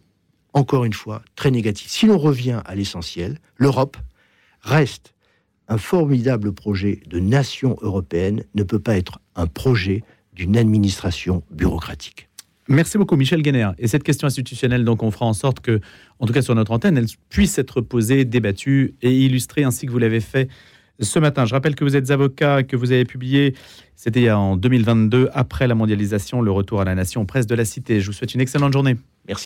encore 0.54 0.86
une 0.86 0.93
fois, 0.93 1.24
très 1.36 1.52
négatif. 1.52 1.89
Si 1.89 2.06
l'on 2.06 2.17
revient 2.17 2.62
à 2.65 2.76
l'essentiel, 2.76 3.39
l'Europe 3.58 3.98
reste 4.62 5.13
un 5.67 5.78
formidable 5.78 6.54
projet 6.54 7.02
de 7.08 7.19
nation 7.19 7.78
européenne, 7.82 8.43
ne 8.54 8.63
peut 8.63 8.80
pas 8.80 8.96
être 8.96 9.19
un 9.36 9.48
projet 9.48 10.04
d'une 10.34 10.58
administration 10.58 11.43
bureaucratique. 11.52 12.30
Merci 12.69 12.97
beaucoup, 12.97 13.17
Michel 13.17 13.41
Guéner. 13.41 13.69
Et 13.78 13.88
cette 13.88 14.04
question 14.04 14.26
institutionnelle, 14.26 14.86
donc, 14.86 15.04
on 15.04 15.12
fera 15.12 15.26
en 15.26 15.34
sorte 15.34 15.60
que, 15.60 15.82
en 16.19 16.26
tout 16.26 16.34
cas 16.34 16.41
sur 16.41 16.56
notre 16.56 16.71
antenne, 16.71 16.97
elle 16.97 17.08
puisse 17.30 17.58
être 17.58 17.82
posée, 17.82 18.23
débattue 18.23 18.95
et 19.02 19.12
illustrée 19.12 19.63
ainsi 19.63 19.86
que 19.86 19.91
vous 19.91 19.99
l'avez 19.99 20.21
fait 20.21 20.47
ce 20.99 21.19
matin. 21.19 21.45
Je 21.45 21.54
rappelle 21.54 21.76
que 21.76 21.84
vous 21.84 21.95
êtes 21.95 22.12
avocat, 22.12 22.63
que 22.63 22.76
vous 22.76 22.91
avez 22.91 23.04
publié, 23.04 23.56
c'était 23.95 24.32
en 24.32 24.56
2022, 24.56 25.30
après 25.34 25.67
la 25.67 25.76
mondialisation, 25.76 26.41
le 26.41 26.52
retour 26.52 26.82
à 26.82 26.86
la 26.86 26.95
nation, 26.95 27.26
presse 27.26 27.47
de 27.47 27.56
la 27.56 27.65
cité. 27.65 27.99
Je 27.99 28.08
vous 28.08 28.13
souhaite 28.13 28.34
une 28.34 28.41
excellente 28.41 28.73
journée. 28.73 28.95